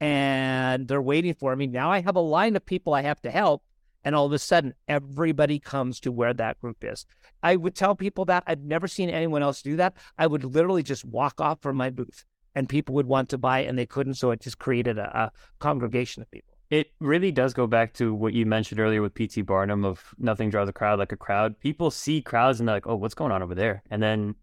and 0.00 0.86
they're 0.86 1.02
waiting 1.02 1.34
for 1.34 1.56
me. 1.56 1.66
Now 1.66 1.90
I 1.90 2.02
have 2.02 2.14
a 2.14 2.20
line 2.20 2.54
of 2.54 2.64
people 2.64 2.94
I 2.94 3.02
have 3.02 3.20
to 3.22 3.32
help. 3.32 3.64
And 4.04 4.14
all 4.14 4.26
of 4.26 4.32
a 4.32 4.38
sudden, 4.38 4.74
everybody 4.86 5.58
comes 5.58 6.00
to 6.00 6.12
where 6.12 6.32
that 6.34 6.60
group 6.60 6.78
is. 6.82 7.04
I 7.42 7.56
would 7.56 7.74
tell 7.74 7.94
people 7.94 8.24
that 8.26 8.44
I've 8.46 8.62
never 8.62 8.88
seen 8.88 9.10
anyone 9.10 9.42
else 9.42 9.62
do 9.62 9.76
that. 9.76 9.94
I 10.16 10.26
would 10.26 10.44
literally 10.44 10.82
just 10.82 11.04
walk 11.04 11.40
off 11.40 11.60
from 11.60 11.76
my 11.76 11.90
booth 11.90 12.24
and 12.54 12.68
people 12.68 12.94
would 12.94 13.06
want 13.06 13.28
to 13.30 13.38
buy 13.38 13.60
and 13.60 13.78
they 13.78 13.86
couldn't. 13.86 14.14
So 14.14 14.30
it 14.30 14.40
just 14.40 14.58
created 14.58 14.98
a, 14.98 15.16
a 15.16 15.32
congregation 15.58 16.22
of 16.22 16.30
people. 16.30 16.54
It 16.70 16.92
really 17.00 17.32
does 17.32 17.54
go 17.54 17.66
back 17.66 17.94
to 17.94 18.12
what 18.12 18.34
you 18.34 18.44
mentioned 18.44 18.78
earlier 18.78 19.00
with 19.00 19.14
P.T. 19.14 19.42
Barnum 19.42 19.84
of 19.84 20.14
nothing 20.18 20.50
draws 20.50 20.68
a 20.68 20.72
crowd 20.72 20.98
like 20.98 21.12
a 21.12 21.16
crowd. 21.16 21.58
People 21.60 21.90
see 21.90 22.20
crowds 22.20 22.60
and 22.60 22.68
they're 22.68 22.76
like, 22.76 22.86
oh, 22.86 22.96
what's 22.96 23.14
going 23.14 23.32
on 23.32 23.42
over 23.42 23.54
there? 23.54 23.82
And 23.90 24.02
then 24.02 24.34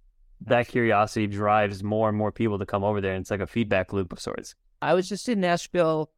that 0.42 0.68
curiosity 0.68 1.28
drives 1.28 1.84
more 1.84 2.10
and 2.10 2.18
more 2.18 2.32
people 2.32 2.58
to 2.60 2.66
come 2.66 2.84
over 2.84 3.00
there. 3.00 3.14
And 3.14 3.22
it's 3.22 3.32
like 3.32 3.42
a 3.42 3.48
feedback 3.48 3.94
loop 3.94 4.12
of 4.12 4.20
sorts. 4.20 4.56
I 4.82 4.94
was 4.94 5.08
just 5.08 5.30
in 5.30 5.40
Nashville 5.40 6.12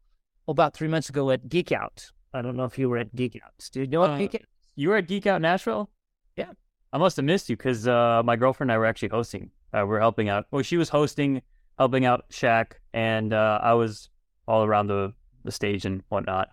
about 0.48 0.74
three 0.74 0.88
months 0.88 1.10
ago 1.10 1.30
at 1.32 1.50
Geek 1.50 1.72
Out. 1.72 2.12
I 2.34 2.42
don't 2.42 2.56
know 2.56 2.66
if 2.66 2.78
you 2.78 2.90
were 2.90 2.98
at 2.98 3.16
Geek 3.16 3.40
Out. 3.44 3.52
Do 3.72 3.82
you 3.82 3.88
know 3.88 4.02
what 4.02 4.12
Uh, 4.12 4.18
Geek 4.18 4.36
Out? 4.36 4.42
You 4.76 4.90
were 4.90 4.98
at 4.98 5.08
Geek 5.08 5.26
Out 5.28 5.42
Nashville? 5.42 5.90
Yeah. 6.36 6.52
I 6.94 6.98
must 6.98 7.16
have 7.18 7.26
missed 7.26 7.50
you 7.50 7.58
because 7.58 7.88
uh, 7.88 8.22
my 8.24 8.36
girlfriend 8.36 8.70
and 8.72 8.76
I 8.76 8.78
were 8.78 8.86
actually 8.86 9.10
hosting. 9.10 9.52
Uh, 9.74 9.86
we 9.86 9.96
are 9.96 10.00
helping 10.00 10.30
out. 10.30 10.46
Well, 10.52 10.62
she 10.62 10.78
was 10.78 10.90
hosting, 10.90 11.42
helping 11.78 12.06
out 12.06 12.30
Shaq, 12.30 12.74
and 12.94 13.34
uh, 13.34 13.60
I 13.62 13.74
was 13.74 14.10
all 14.48 14.64
around 14.64 14.88
the, 14.88 15.14
the 15.44 15.52
stage 15.52 15.86
and 15.86 16.04
whatnot. 16.10 16.50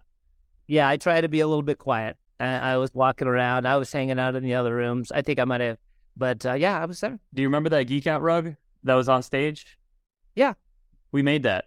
Yeah, 0.66 0.88
I 0.88 0.96
try 0.96 1.20
to 1.20 1.28
be 1.28 1.40
a 1.40 1.46
little 1.46 1.62
bit 1.62 1.78
quiet. 1.78 2.16
I, 2.40 2.46
I 2.72 2.76
was 2.78 2.92
walking 2.94 3.28
around. 3.28 3.66
I 3.66 3.76
was 3.76 3.92
hanging 3.92 4.18
out 4.18 4.34
in 4.34 4.42
the 4.42 4.54
other 4.54 4.74
rooms. 4.74 5.12
I 5.12 5.22
think 5.22 5.38
I 5.38 5.44
might 5.44 5.60
have, 5.60 5.78
but 6.16 6.44
uh, 6.44 6.54
yeah, 6.54 6.80
I 6.80 6.86
was 6.86 7.00
there. 7.00 7.18
Do 7.32 7.42
you 7.42 7.48
remember 7.48 7.68
that 7.70 7.84
Geek 7.84 8.06
Out 8.06 8.22
rug 8.22 8.54
that 8.82 8.94
was 8.94 9.08
on 9.08 9.22
stage? 9.22 9.78
Yeah. 10.34 10.54
We 11.12 11.22
made 11.22 11.44
that. 11.44 11.66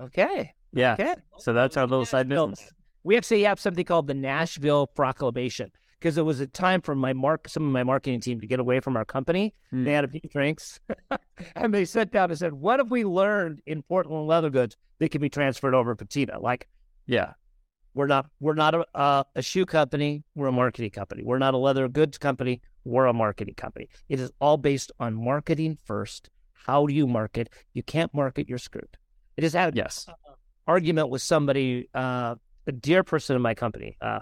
Okay. 0.00 0.54
Yeah. 0.72 0.94
Okay. 0.94 1.14
So 1.38 1.52
that's 1.52 1.76
our 1.76 1.86
little 1.86 2.06
side 2.06 2.28
business. 2.28 2.72
We 3.02 3.16
actually 3.16 3.42
have 3.44 3.58
something 3.60 3.84
called 3.84 4.06
the 4.06 4.14
Nashville 4.14 4.86
Proclamation 4.86 5.70
because 5.98 6.16
it 6.18 6.22
was 6.24 6.40
a 6.40 6.46
time 6.46 6.80
for 6.80 6.94
my 6.94 7.12
mark, 7.12 7.48
some 7.48 7.64
of 7.64 7.72
my 7.72 7.82
marketing 7.82 8.20
team 8.20 8.40
to 8.40 8.46
get 8.46 8.60
away 8.60 8.80
from 8.80 8.96
our 8.96 9.04
company. 9.04 9.54
Hmm. 9.70 9.84
They 9.84 9.92
had 9.92 10.04
a 10.04 10.08
few 10.08 10.20
drinks, 10.30 10.80
and 11.56 11.72
they 11.74 11.84
sat 11.84 12.10
down 12.12 12.30
and 12.30 12.38
said, 12.38 12.52
"What 12.54 12.78
have 12.80 12.90
we 12.90 13.04
learned 13.04 13.60
in 13.66 13.82
Portland 13.82 14.26
leather 14.26 14.50
goods 14.50 14.76
that 14.98 15.10
can 15.10 15.20
be 15.20 15.28
transferred 15.30 15.74
over 15.74 15.92
to 15.94 15.96
Patina? 16.04 16.38
Like 16.38 16.68
Yeah. 17.06 17.32
we're 17.94 18.06
not 18.06 18.26
we're 18.40 18.54
not 18.54 18.74
a, 18.74 18.86
uh, 18.94 19.24
a 19.34 19.42
shoe 19.42 19.66
company. 19.66 20.22
We're 20.34 20.48
a 20.48 20.52
marketing 20.52 20.90
company. 20.90 21.22
We're 21.24 21.38
not 21.38 21.54
a 21.54 21.58
leather 21.58 21.88
goods 21.88 22.18
company. 22.18 22.60
We're 22.84 23.06
a 23.06 23.12
marketing 23.12 23.54
company. 23.56 23.88
It 24.08 24.20
is 24.20 24.30
all 24.40 24.56
based 24.56 24.92
on 25.00 25.14
marketing 25.14 25.78
first. 25.84 26.30
How 26.52 26.86
do 26.86 26.92
you 26.94 27.06
market? 27.06 27.48
You 27.74 27.82
can't 27.82 28.12
market. 28.14 28.48
You're 28.48 28.58
screwed. 28.58 28.96
It 29.36 29.44
is 29.44 29.52
had 29.54 29.76
Yes. 29.76 30.06
argument 30.66 31.08
with 31.10 31.20
somebody, 31.22 31.88
uh, 31.94 32.36
a 32.66 32.72
dear 32.72 33.02
person 33.02 33.36
in 33.36 33.42
my 33.42 33.54
company, 33.54 33.96
uh, 34.00 34.20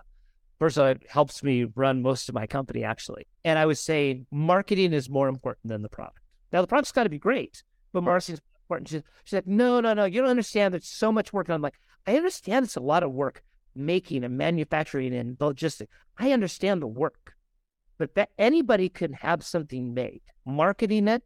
person 0.59 0.85
that 0.85 0.99
helps 1.09 1.43
me 1.43 1.67
run 1.75 2.03
most 2.03 2.29
of 2.29 2.35
my 2.35 2.47
company 2.47 2.85
actually. 2.85 3.27
And 3.45 3.59
I 3.59 3.67
was 3.67 3.81
saying 3.81 4.27
marketing 4.31 4.93
is 4.93 5.09
more 5.09 5.29
important 5.29 5.71
than 5.71 5.83
the 5.83 5.89
product. 5.89 6.19
Now 6.53 6.61
the 6.61 6.67
product's 6.67 6.93
got 6.93 7.05
to 7.05 7.11
be 7.11 7.19
great, 7.19 7.63
but 7.93 8.03
marketing 8.03 8.35
is 8.35 8.41
important. 8.65 8.89
She, 8.89 9.03
she's 9.25 9.35
like, 9.35 9.47
no, 9.47 9.81
no, 9.81 9.95
no, 9.95 10.05
you 10.05 10.21
don't 10.21 10.31
understand. 10.31 10.75
There's 10.75 10.89
so 10.89 11.13
much 11.13 11.33
work. 11.33 11.49
And 11.49 11.55
I'm 11.55 11.63
like, 11.63 11.79
I 12.07 12.17
understand 12.17 12.65
it's 12.65 12.77
a 12.77 12.81
lot 12.81 13.03
of 13.03 13.13
work 13.13 13.43
making 13.75 14.25
and 14.25 14.37
manufacturing 14.37 15.15
and 15.15 15.37
logistics. 15.41 15.93
I 16.19 16.33
understand 16.33 16.83
the 16.83 16.87
work, 16.87 17.35
but 17.97 18.15
that 18.17 18.31
anybody 18.39 18.89
can 18.89 19.13
have 19.13 19.45
something 19.45 19.95
made. 19.95 20.23
Marketing 20.45 21.09
it 21.09 21.23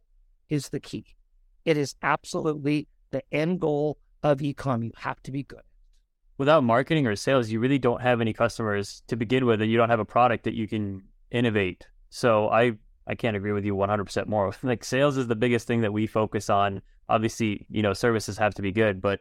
is 0.49 0.69
the 0.69 0.79
key. 0.79 1.05
It 1.65 1.77
is 1.77 1.95
absolutely 2.01 2.87
the 3.11 3.23
end 3.31 3.59
goal 3.59 3.97
of 4.21 4.39
ecom. 4.39 4.83
You 4.83 4.91
have 4.97 5.21
to 5.23 5.31
be 5.31 5.43
good. 5.43 5.61
Without 6.37 6.63
marketing 6.63 7.05
or 7.05 7.15
sales, 7.15 7.49
you 7.49 7.59
really 7.59 7.79
don't 7.79 8.01
have 8.01 8.21
any 8.21 8.33
customers 8.33 9.03
to 9.07 9.15
begin 9.15 9.45
with, 9.45 9.61
and 9.61 9.69
you 9.69 9.77
don't 9.77 9.89
have 9.89 9.99
a 9.99 10.05
product 10.05 10.45
that 10.45 10.55
you 10.55 10.67
can 10.67 11.03
innovate. 11.31 11.87
So 12.09 12.49
I 12.49 12.73
I 13.05 13.15
can't 13.15 13.35
agree 13.35 13.51
with 13.51 13.65
you 13.65 13.75
100% 13.75 14.27
more. 14.27 14.53
Like 14.63 14.83
sales 14.83 15.17
is 15.17 15.27
the 15.27 15.35
biggest 15.35 15.67
thing 15.67 15.81
that 15.81 15.91
we 15.91 16.07
focus 16.07 16.49
on. 16.49 16.81
Obviously, 17.09 17.65
you 17.69 17.81
know, 17.81 17.93
services 17.93 18.37
have 18.37 18.53
to 18.55 18.61
be 18.61 18.71
good, 18.71 19.01
but 19.01 19.19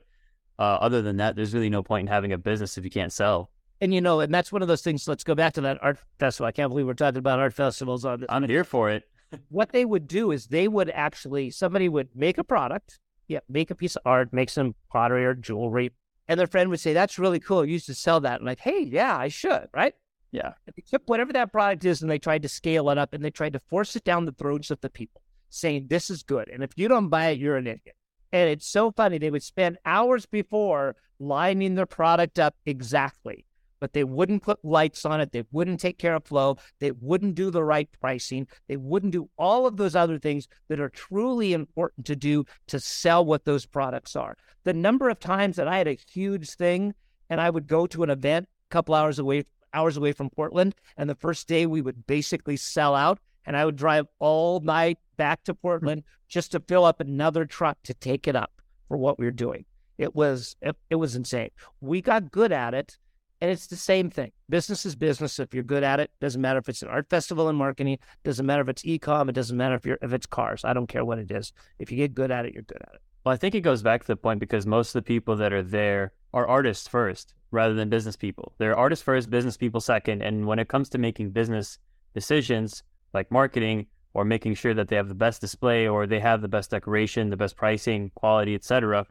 uh, 0.58 0.78
other 0.80 1.02
than 1.02 1.16
that, 1.16 1.34
there's 1.34 1.52
really 1.52 1.70
no 1.70 1.82
point 1.82 2.08
in 2.08 2.12
having 2.12 2.32
a 2.32 2.38
business 2.38 2.78
if 2.78 2.84
you 2.84 2.90
can't 2.90 3.12
sell. 3.12 3.50
And 3.80 3.92
you 3.92 4.00
know, 4.00 4.20
and 4.20 4.32
that's 4.32 4.52
one 4.52 4.62
of 4.62 4.68
those 4.68 4.82
things. 4.82 5.08
Let's 5.08 5.24
go 5.24 5.34
back 5.34 5.54
to 5.54 5.60
that 5.62 5.78
art 5.82 5.98
festival. 6.20 6.46
I 6.46 6.52
can't 6.52 6.70
believe 6.70 6.86
we're 6.86 6.94
talking 6.94 7.18
about 7.18 7.40
art 7.40 7.52
festivals 7.52 8.04
on 8.04 8.20
this. 8.20 8.28
I'm 8.30 8.44
here 8.44 8.62
for 8.62 8.90
it. 8.90 9.02
what 9.48 9.72
they 9.72 9.84
would 9.84 10.06
do 10.06 10.30
is 10.30 10.46
they 10.46 10.68
would 10.68 10.90
actually 10.90 11.50
somebody 11.50 11.88
would 11.88 12.08
make 12.14 12.38
a 12.38 12.44
product, 12.44 13.00
yeah, 13.26 13.40
make 13.48 13.72
a 13.72 13.74
piece 13.74 13.96
of 13.96 14.02
art, 14.04 14.32
make 14.32 14.50
some 14.50 14.76
pottery 14.90 15.24
or 15.24 15.34
jewelry, 15.34 15.90
and 16.32 16.40
their 16.40 16.46
friend 16.46 16.70
would 16.70 16.80
say, 16.80 16.92
"That's 16.92 17.18
really 17.18 17.40
cool. 17.40 17.64
You 17.64 17.74
used 17.74 17.86
to 17.86 17.94
sell 17.94 18.20
that." 18.20 18.40
And 18.40 18.46
like, 18.46 18.60
hey, 18.60 18.80
yeah, 18.80 19.16
I 19.16 19.28
should, 19.28 19.68
right? 19.72 19.94
Yeah. 20.32 20.52
And 20.66 20.74
they 20.74 20.82
took 20.88 21.02
whatever 21.06 21.32
that 21.34 21.52
product 21.52 21.84
is 21.84 22.00
and 22.02 22.10
they 22.10 22.18
tried 22.18 22.42
to 22.42 22.48
scale 22.48 22.88
it 22.90 22.98
up 22.98 23.12
and 23.12 23.22
they 23.22 23.30
tried 23.30 23.52
to 23.52 23.58
force 23.58 23.94
it 23.96 24.04
down 24.04 24.24
the 24.24 24.32
throats 24.32 24.70
of 24.70 24.80
the 24.80 24.88
people, 24.88 25.20
saying 25.50 25.86
this 25.88 26.08
is 26.10 26.22
good, 26.22 26.48
and 26.48 26.62
if 26.62 26.70
you 26.76 26.88
don't 26.88 27.08
buy 27.08 27.28
it, 27.28 27.38
you're 27.38 27.56
an 27.56 27.66
idiot. 27.66 27.96
And 28.32 28.48
it's 28.48 28.66
so 28.66 28.90
funny. 28.90 29.18
They 29.18 29.30
would 29.30 29.42
spend 29.42 29.76
hours 29.84 30.24
before 30.24 30.96
lining 31.18 31.74
their 31.74 31.86
product 31.86 32.38
up 32.38 32.56
exactly 32.64 33.44
but 33.82 33.94
they 33.94 34.04
wouldn't 34.04 34.44
put 34.44 34.64
lights 34.64 35.04
on 35.04 35.20
it. 35.20 35.32
They 35.32 35.42
wouldn't 35.50 35.80
take 35.80 35.98
care 35.98 36.14
of 36.14 36.24
flow. 36.24 36.56
They 36.78 36.92
wouldn't 36.92 37.34
do 37.34 37.50
the 37.50 37.64
right 37.64 37.88
pricing. 38.00 38.46
They 38.68 38.76
wouldn't 38.76 39.12
do 39.12 39.28
all 39.36 39.66
of 39.66 39.76
those 39.76 39.96
other 39.96 40.20
things 40.20 40.46
that 40.68 40.78
are 40.78 40.88
truly 40.88 41.52
important 41.52 42.06
to 42.06 42.14
do 42.14 42.44
to 42.68 42.78
sell 42.78 43.24
what 43.24 43.44
those 43.44 43.66
products 43.66 44.14
are. 44.14 44.36
The 44.62 44.72
number 44.72 45.10
of 45.10 45.18
times 45.18 45.56
that 45.56 45.66
I 45.66 45.78
had 45.78 45.88
a 45.88 45.98
huge 46.08 46.50
thing 46.50 46.94
and 47.28 47.40
I 47.40 47.50
would 47.50 47.66
go 47.66 47.88
to 47.88 48.04
an 48.04 48.10
event 48.10 48.48
a 48.70 48.72
couple 48.72 48.94
hours 48.94 49.18
away 49.18 49.46
hours 49.74 49.96
away 49.96 50.12
from 50.12 50.30
Portland 50.30 50.76
and 50.96 51.10
the 51.10 51.16
first 51.16 51.48
day 51.48 51.66
we 51.66 51.82
would 51.82 52.06
basically 52.06 52.56
sell 52.56 52.94
out 52.94 53.18
and 53.46 53.56
I 53.56 53.64
would 53.64 53.74
drive 53.74 54.06
all 54.20 54.60
night 54.60 54.98
back 55.16 55.42
to 55.42 55.54
Portland 55.54 56.04
just 56.28 56.52
to 56.52 56.60
fill 56.60 56.84
up 56.84 57.00
another 57.00 57.46
truck 57.46 57.78
to 57.82 57.94
take 57.94 58.28
it 58.28 58.36
up 58.36 58.62
for 58.86 58.96
what 58.96 59.18
we 59.18 59.24
were 59.24 59.32
doing. 59.32 59.64
It 59.98 60.14
was 60.14 60.54
it, 60.62 60.76
it 60.88 60.94
was 60.94 61.16
insane. 61.16 61.50
We 61.80 62.00
got 62.00 62.30
good 62.30 62.52
at 62.52 62.74
it 62.74 62.96
and 63.42 63.50
it's 63.50 63.66
the 63.66 63.76
same 63.76 64.08
thing. 64.08 64.30
Business 64.48 64.86
is 64.86 64.94
business. 64.94 65.40
If 65.40 65.52
you're 65.52 65.64
good 65.64 65.82
at 65.82 65.98
it, 65.98 66.12
doesn't 66.20 66.40
matter 66.40 66.60
if 66.60 66.68
it's 66.68 66.82
an 66.82 66.88
art 66.88 67.10
festival 67.10 67.48
and 67.48 67.58
marketing. 67.58 67.98
Doesn't 68.22 68.46
matter 68.46 68.62
if 68.62 68.68
it's 68.68 68.86
e-com. 68.86 69.28
It 69.28 69.32
doesn't 69.32 69.56
matter 69.56 69.74
if 69.74 69.84
you're 69.84 69.98
if 70.00 70.12
it's 70.12 70.26
cars. 70.26 70.64
I 70.64 70.72
don't 70.72 70.86
care 70.86 71.04
what 71.04 71.18
it 71.18 71.28
is. 71.28 71.52
If 71.80 71.90
you 71.90 71.96
get 71.96 72.14
good 72.14 72.30
at 72.30 72.46
it, 72.46 72.54
you're 72.54 72.62
good 72.62 72.80
at 72.82 72.94
it. 72.94 73.00
Well, 73.24 73.34
I 73.34 73.36
think 73.36 73.56
it 73.56 73.62
goes 73.62 73.82
back 73.82 74.02
to 74.02 74.06
the 74.06 74.16
point 74.16 74.38
because 74.38 74.64
most 74.64 74.90
of 74.90 74.92
the 74.92 75.02
people 75.02 75.34
that 75.36 75.52
are 75.52 75.62
there 75.62 76.12
are 76.32 76.46
artists 76.46 76.86
first 76.86 77.34
rather 77.50 77.74
than 77.74 77.88
business 77.88 78.14
people. 78.14 78.52
They're 78.58 78.76
artists 78.76 79.02
first, 79.02 79.28
business 79.28 79.56
people 79.56 79.80
second. 79.80 80.22
And 80.22 80.46
when 80.46 80.60
it 80.60 80.68
comes 80.68 80.88
to 80.90 80.98
making 80.98 81.30
business 81.30 81.78
decisions 82.14 82.84
like 83.12 83.28
marketing 83.32 83.86
or 84.14 84.24
making 84.24 84.54
sure 84.54 84.72
that 84.72 84.86
they 84.86 84.94
have 84.94 85.08
the 85.08 85.16
best 85.16 85.40
display 85.40 85.88
or 85.88 86.06
they 86.06 86.20
have 86.20 86.42
the 86.42 86.48
best 86.48 86.70
decoration, 86.70 87.30
the 87.30 87.36
best 87.36 87.56
pricing, 87.56 88.12
quality, 88.14 88.54
etc., 88.54 89.04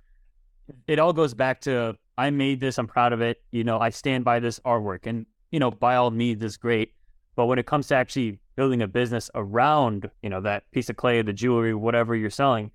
it 0.87 0.99
all 0.99 1.11
goes 1.11 1.33
back 1.33 1.59
to 1.59 1.97
I 2.21 2.29
made 2.29 2.59
this, 2.59 2.77
I'm 2.77 2.85
proud 2.85 3.13
of 3.13 3.21
it. 3.21 3.41
You 3.51 3.63
know, 3.63 3.79
I 3.79 3.89
stand 3.89 4.23
by 4.23 4.39
this 4.39 4.59
artwork. 4.59 5.07
And, 5.07 5.25
you 5.49 5.59
know, 5.59 5.71
by 5.71 5.95
all 5.95 6.11
means, 6.11 6.43
it's 6.43 6.55
great. 6.55 6.93
But 7.35 7.47
when 7.47 7.57
it 7.57 7.65
comes 7.65 7.87
to 7.87 7.95
actually 7.95 8.39
building 8.55 8.83
a 8.83 8.87
business 8.87 9.31
around, 9.33 10.07
you 10.21 10.29
know, 10.29 10.41
that 10.41 10.69
piece 10.69 10.89
of 10.91 10.97
clay, 10.97 11.23
the 11.23 11.33
jewelry, 11.33 11.73
whatever 11.73 12.15
you're 12.15 12.29
selling, 12.29 12.69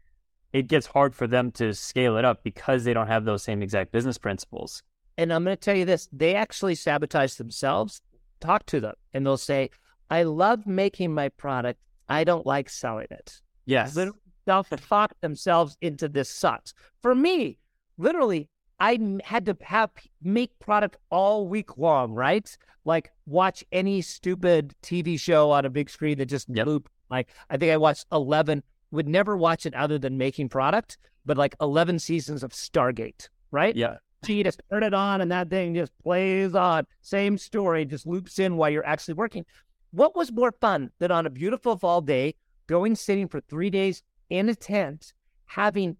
it 0.52 0.66
gets 0.66 0.86
hard 0.86 1.14
for 1.14 1.28
them 1.28 1.52
to 1.52 1.74
scale 1.74 2.16
it 2.16 2.24
up 2.24 2.42
because 2.42 2.82
they 2.82 2.92
don't 2.92 3.06
have 3.06 3.24
those 3.24 3.44
same 3.44 3.62
exact 3.62 3.92
business 3.92 4.18
principles. 4.18 4.82
And 5.16 5.32
I'm 5.32 5.44
going 5.44 5.56
to 5.56 5.60
tell 5.60 5.76
you 5.76 5.84
this: 5.84 6.08
they 6.12 6.34
actually 6.34 6.74
sabotage 6.74 7.34
themselves. 7.34 8.02
Talk 8.40 8.66
to 8.66 8.80
them, 8.80 8.94
and 9.14 9.24
they'll 9.24 9.36
say, 9.36 9.70
"I 10.10 10.24
love 10.24 10.66
making 10.66 11.14
my 11.14 11.28
product. 11.28 11.80
I 12.08 12.24
don't 12.24 12.46
like 12.46 12.68
selling 12.68 13.06
it." 13.10 13.40
Yes. 13.64 13.94
Literally 13.94 14.18
self-talk 14.46 15.12
themselves 15.20 15.76
into 15.80 16.08
this 16.08 16.30
sucks. 16.30 16.74
For 17.02 17.14
me, 17.14 17.58
literally, 17.98 18.48
I 18.78 18.98
had 19.24 19.46
to 19.46 19.56
have 19.62 19.90
make 20.22 20.58
product 20.58 20.96
all 21.10 21.48
week 21.48 21.78
long, 21.78 22.12
right? 22.12 22.56
Like 22.84 23.10
watch 23.26 23.64
any 23.72 24.02
stupid 24.02 24.74
TV 24.82 25.18
show 25.18 25.50
on 25.50 25.64
a 25.64 25.70
big 25.70 25.90
screen 25.90 26.18
that 26.18 26.26
just 26.26 26.48
Yep. 26.48 26.66
loop. 26.66 26.88
Like 27.10 27.28
I 27.50 27.56
think 27.56 27.72
I 27.72 27.76
watched 27.76 28.06
eleven. 28.12 28.62
Would 28.92 29.08
never 29.08 29.36
watch 29.36 29.66
it 29.66 29.74
other 29.74 29.98
than 29.98 30.16
making 30.16 30.48
product, 30.48 30.98
but 31.24 31.36
like 31.36 31.56
eleven 31.60 31.98
seasons 31.98 32.42
of 32.42 32.52
Stargate, 32.52 33.28
right? 33.50 33.74
Yeah. 33.74 33.96
you 34.26 34.42
just 34.42 34.60
turn 34.70 34.82
it 34.82 34.94
on 34.94 35.20
and 35.20 35.30
that 35.30 35.50
thing 35.50 35.74
just 35.74 35.92
plays 36.02 36.54
on. 36.54 36.86
Same 37.02 37.38
story, 37.38 37.84
just 37.84 38.06
loops 38.06 38.38
in 38.38 38.56
while 38.56 38.70
you're 38.70 38.86
actually 38.86 39.14
working. 39.14 39.44
What 39.92 40.16
was 40.16 40.32
more 40.32 40.52
fun 40.60 40.90
than 40.98 41.10
on 41.12 41.26
a 41.26 41.30
beautiful 41.30 41.76
fall 41.76 42.00
day, 42.00 42.34
going 42.66 42.96
sitting 42.96 43.28
for 43.28 43.40
three 43.40 43.70
days 43.70 44.02
in 44.30 44.48
a 44.48 44.54
tent, 44.54 45.12
having 45.46 45.96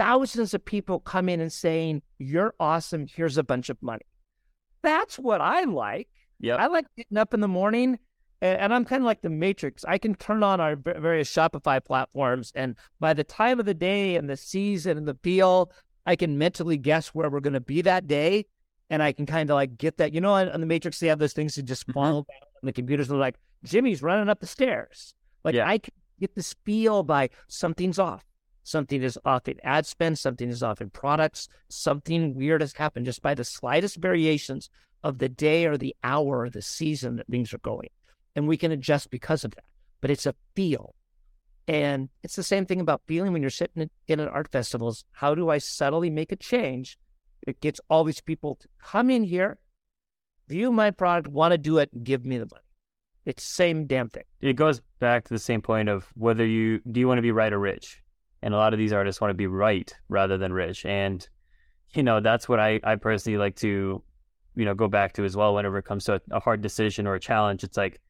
thousands 0.00 0.54
of 0.54 0.64
people 0.64 1.00
come 1.00 1.28
in 1.28 1.40
and 1.40 1.52
saying, 1.52 2.02
You're 2.18 2.54
awesome. 2.58 3.06
Here's 3.06 3.36
a 3.38 3.42
bunch 3.42 3.68
of 3.68 3.76
money. 3.82 4.04
That's 4.82 5.18
what 5.18 5.40
I 5.40 5.64
like. 5.64 6.08
Yep. 6.40 6.58
I 6.58 6.66
like 6.68 6.86
getting 6.96 7.18
up 7.18 7.34
in 7.34 7.40
the 7.40 7.48
morning 7.48 7.98
and, 8.42 8.72
I'm 8.72 8.86
kind 8.86 9.02
of 9.02 9.06
like 9.06 9.20
the 9.20 9.28
Matrix. 9.28 9.84
I 9.84 9.98
can 9.98 10.14
turn 10.14 10.42
on 10.42 10.58
our 10.60 10.74
various 10.74 11.30
Shopify 11.30 11.84
platforms, 11.84 12.52
and 12.54 12.74
by 12.98 13.12
the 13.12 13.22
time 13.22 13.60
of 13.60 13.66
the 13.66 13.74
day 13.74 14.16
and 14.16 14.30
the 14.30 14.36
season 14.38 14.96
and 14.96 15.06
the 15.06 15.18
feel, 15.22 15.70
I 16.06 16.16
can 16.16 16.38
mentally 16.38 16.78
guess 16.78 17.08
where 17.08 17.28
we're 17.28 17.40
going 17.40 17.52
to 17.52 17.60
be 17.60 17.82
that 17.82 18.06
day. 18.06 18.46
And 18.88 19.02
I 19.02 19.12
can 19.12 19.26
kind 19.26 19.50
of 19.50 19.54
like 19.56 19.76
get 19.76 19.98
that. 19.98 20.14
You 20.14 20.22
know, 20.22 20.32
on, 20.32 20.48
on 20.48 20.60
the 20.62 20.66
Matrix, 20.66 20.98
they 20.98 21.08
have 21.08 21.18
those 21.18 21.34
things 21.34 21.54
that 21.56 21.64
just 21.64 21.86
Mhm. 21.88 21.92
fall 21.92 22.12
down 22.22 22.24
on 22.62 22.64
the 22.64 22.72
computers. 22.72 23.08
They're 23.08 23.18
like, 23.18 23.36
Jimmy's 23.62 24.02
running 24.02 24.30
up 24.30 24.40
the 24.40 24.46
stairs. 24.46 25.14
Like 25.44 25.54
Yeah. 25.54 25.68
I 25.68 25.76
can 25.76 25.92
get 26.18 26.34
this 26.34 26.54
feel 26.64 27.02
by 27.02 27.28
something's 27.48 27.98
off. 27.98 28.24
Something 28.62 29.02
is 29.02 29.18
off 29.24 29.48
in 29.48 29.58
ad 29.64 29.86
spend, 29.86 30.18
something 30.18 30.48
is 30.48 30.62
off 30.62 30.80
in 30.80 30.90
products, 30.90 31.48
something 31.68 32.34
weird 32.34 32.60
has 32.60 32.74
happened 32.74 33.06
just 33.06 33.22
by 33.22 33.34
the 33.34 33.44
slightest 33.44 33.96
variations 33.96 34.70
of 35.02 35.18
the 35.18 35.28
day 35.28 35.66
or 35.66 35.76
the 35.76 35.94
hour 36.04 36.40
or 36.40 36.50
the 36.50 36.62
season 36.62 37.16
that 37.16 37.26
things 37.28 37.54
are 37.54 37.58
going. 37.58 37.88
And 38.36 38.46
we 38.46 38.56
can 38.56 38.70
adjust 38.72 39.10
because 39.10 39.44
of 39.44 39.52
that. 39.52 39.64
But 40.00 40.10
it's 40.10 40.26
a 40.26 40.34
feel. 40.54 40.94
And 41.66 42.08
it's 42.22 42.36
the 42.36 42.42
same 42.42 42.66
thing 42.66 42.80
about 42.80 43.02
feeling 43.06 43.32
when 43.32 43.42
you're 43.42 43.50
sitting 43.50 43.90
in 44.08 44.20
an 44.20 44.28
art 44.28 44.50
festival. 44.50 44.88
Is 44.88 45.04
how 45.12 45.34
do 45.34 45.50
I 45.50 45.58
subtly 45.58 46.10
make 46.10 46.32
a 46.32 46.36
change 46.36 46.98
that 47.46 47.60
gets 47.60 47.80
all 47.88 48.04
these 48.04 48.20
people 48.20 48.56
to 48.56 48.68
come 48.82 49.10
in 49.10 49.24
here, 49.24 49.58
view 50.48 50.72
my 50.72 50.90
product, 50.90 51.28
want 51.28 51.52
to 51.52 51.58
do 51.58 51.78
it, 51.78 51.90
and 51.92 52.04
give 52.04 52.24
me 52.24 52.38
the 52.38 52.46
money? 52.50 52.64
It's 53.24 53.44
same 53.44 53.86
damn 53.86 54.08
thing. 54.08 54.24
It 54.40 54.54
goes 54.54 54.80
back 54.98 55.24
to 55.24 55.34
the 55.34 55.38
same 55.38 55.62
point 55.62 55.88
of 55.88 56.08
whether 56.14 56.44
you 56.44 56.80
do 56.90 56.98
you 56.98 57.06
want 57.06 57.18
to 57.18 57.22
be 57.22 57.32
right 57.32 57.52
or 57.52 57.58
rich? 57.58 57.99
And 58.42 58.54
a 58.54 58.56
lot 58.56 58.72
of 58.72 58.78
these 58.78 58.92
artists 58.92 59.20
want 59.20 59.30
to 59.30 59.34
be 59.34 59.46
right 59.46 59.92
rather 60.08 60.38
than 60.38 60.52
rich. 60.52 60.86
And, 60.86 61.26
you 61.92 62.02
know, 62.02 62.20
that's 62.20 62.48
what 62.48 62.58
I, 62.58 62.80
I 62.82 62.96
personally 62.96 63.38
like 63.38 63.56
to, 63.56 64.02
you 64.56 64.64
know, 64.64 64.74
go 64.74 64.88
back 64.88 65.12
to 65.14 65.24
as 65.24 65.36
well 65.36 65.54
whenever 65.54 65.78
it 65.78 65.84
comes 65.84 66.04
to 66.04 66.14
a, 66.14 66.20
a 66.30 66.40
hard 66.40 66.62
decision 66.62 67.06
or 67.06 67.14
a 67.14 67.20
challenge. 67.20 67.64
It's 67.64 67.76
like, 67.76 68.00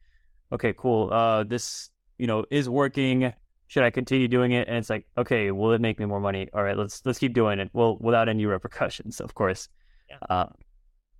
okay, 0.52 0.72
cool. 0.76 1.12
Uh, 1.12 1.44
this, 1.44 1.90
you 2.18 2.26
know, 2.26 2.44
is 2.50 2.68
working. 2.68 3.32
Should 3.66 3.84
I 3.84 3.90
continue 3.90 4.28
doing 4.28 4.52
it? 4.52 4.68
And 4.68 4.76
it's 4.76 4.90
like, 4.90 5.06
okay, 5.16 5.50
will 5.50 5.72
it 5.72 5.80
make 5.80 5.98
me 5.98 6.06
more 6.06 6.20
money? 6.20 6.48
All 6.52 6.62
right, 6.62 6.76
let's 6.76 7.02
let's 7.04 7.18
keep 7.18 7.34
doing 7.34 7.60
it. 7.60 7.70
Well, 7.72 7.98
without 8.00 8.28
any 8.28 8.44
repercussions, 8.44 9.20
of 9.20 9.34
course. 9.34 9.68
Yeah. 10.08 10.16
Uh, 10.28 10.46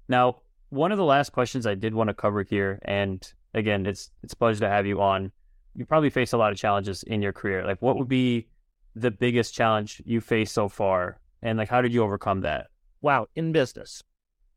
now, 0.09 0.43
one 0.71 0.91
of 0.91 0.99
the 0.99 1.05
last 1.05 1.31
questions 1.31 1.67
I 1.67 1.75
did 1.77 1.95
want 1.95 2.09
to 2.09 2.15
cover 2.15 2.43
here, 2.43 2.81
and 2.83 3.25
again, 3.55 3.87
it's 3.87 4.11
it's 4.23 4.33
a 4.33 4.37
pleasure 4.37 4.61
to 4.61 4.69
have 4.69 4.85
you 4.85 5.01
on. 5.01 5.31
You 5.77 5.87
probably 5.87 6.11
face 6.11 6.33
a 6.33 6.37
lot 6.37 6.51
of 6.51 6.59
challenges 6.59 7.05
in 7.05 7.23
your 7.23 7.33
career. 7.33 7.65
Like, 7.65 7.81
what 7.81 7.97
would 7.97 8.09
be 8.09 8.49
the 8.95 9.11
biggest 9.11 9.55
challenge 9.55 10.03
you 10.05 10.21
faced 10.21 10.55
so 10.55 10.69
far, 10.69 11.21
and 11.43 11.59
like 11.59 11.69
how 11.69 11.81
did 11.81 11.93
you 11.93 12.03
overcome 12.03 12.41
that? 12.43 12.69
Wow, 13.01 13.27
in 13.35 13.53
business. 13.53 14.03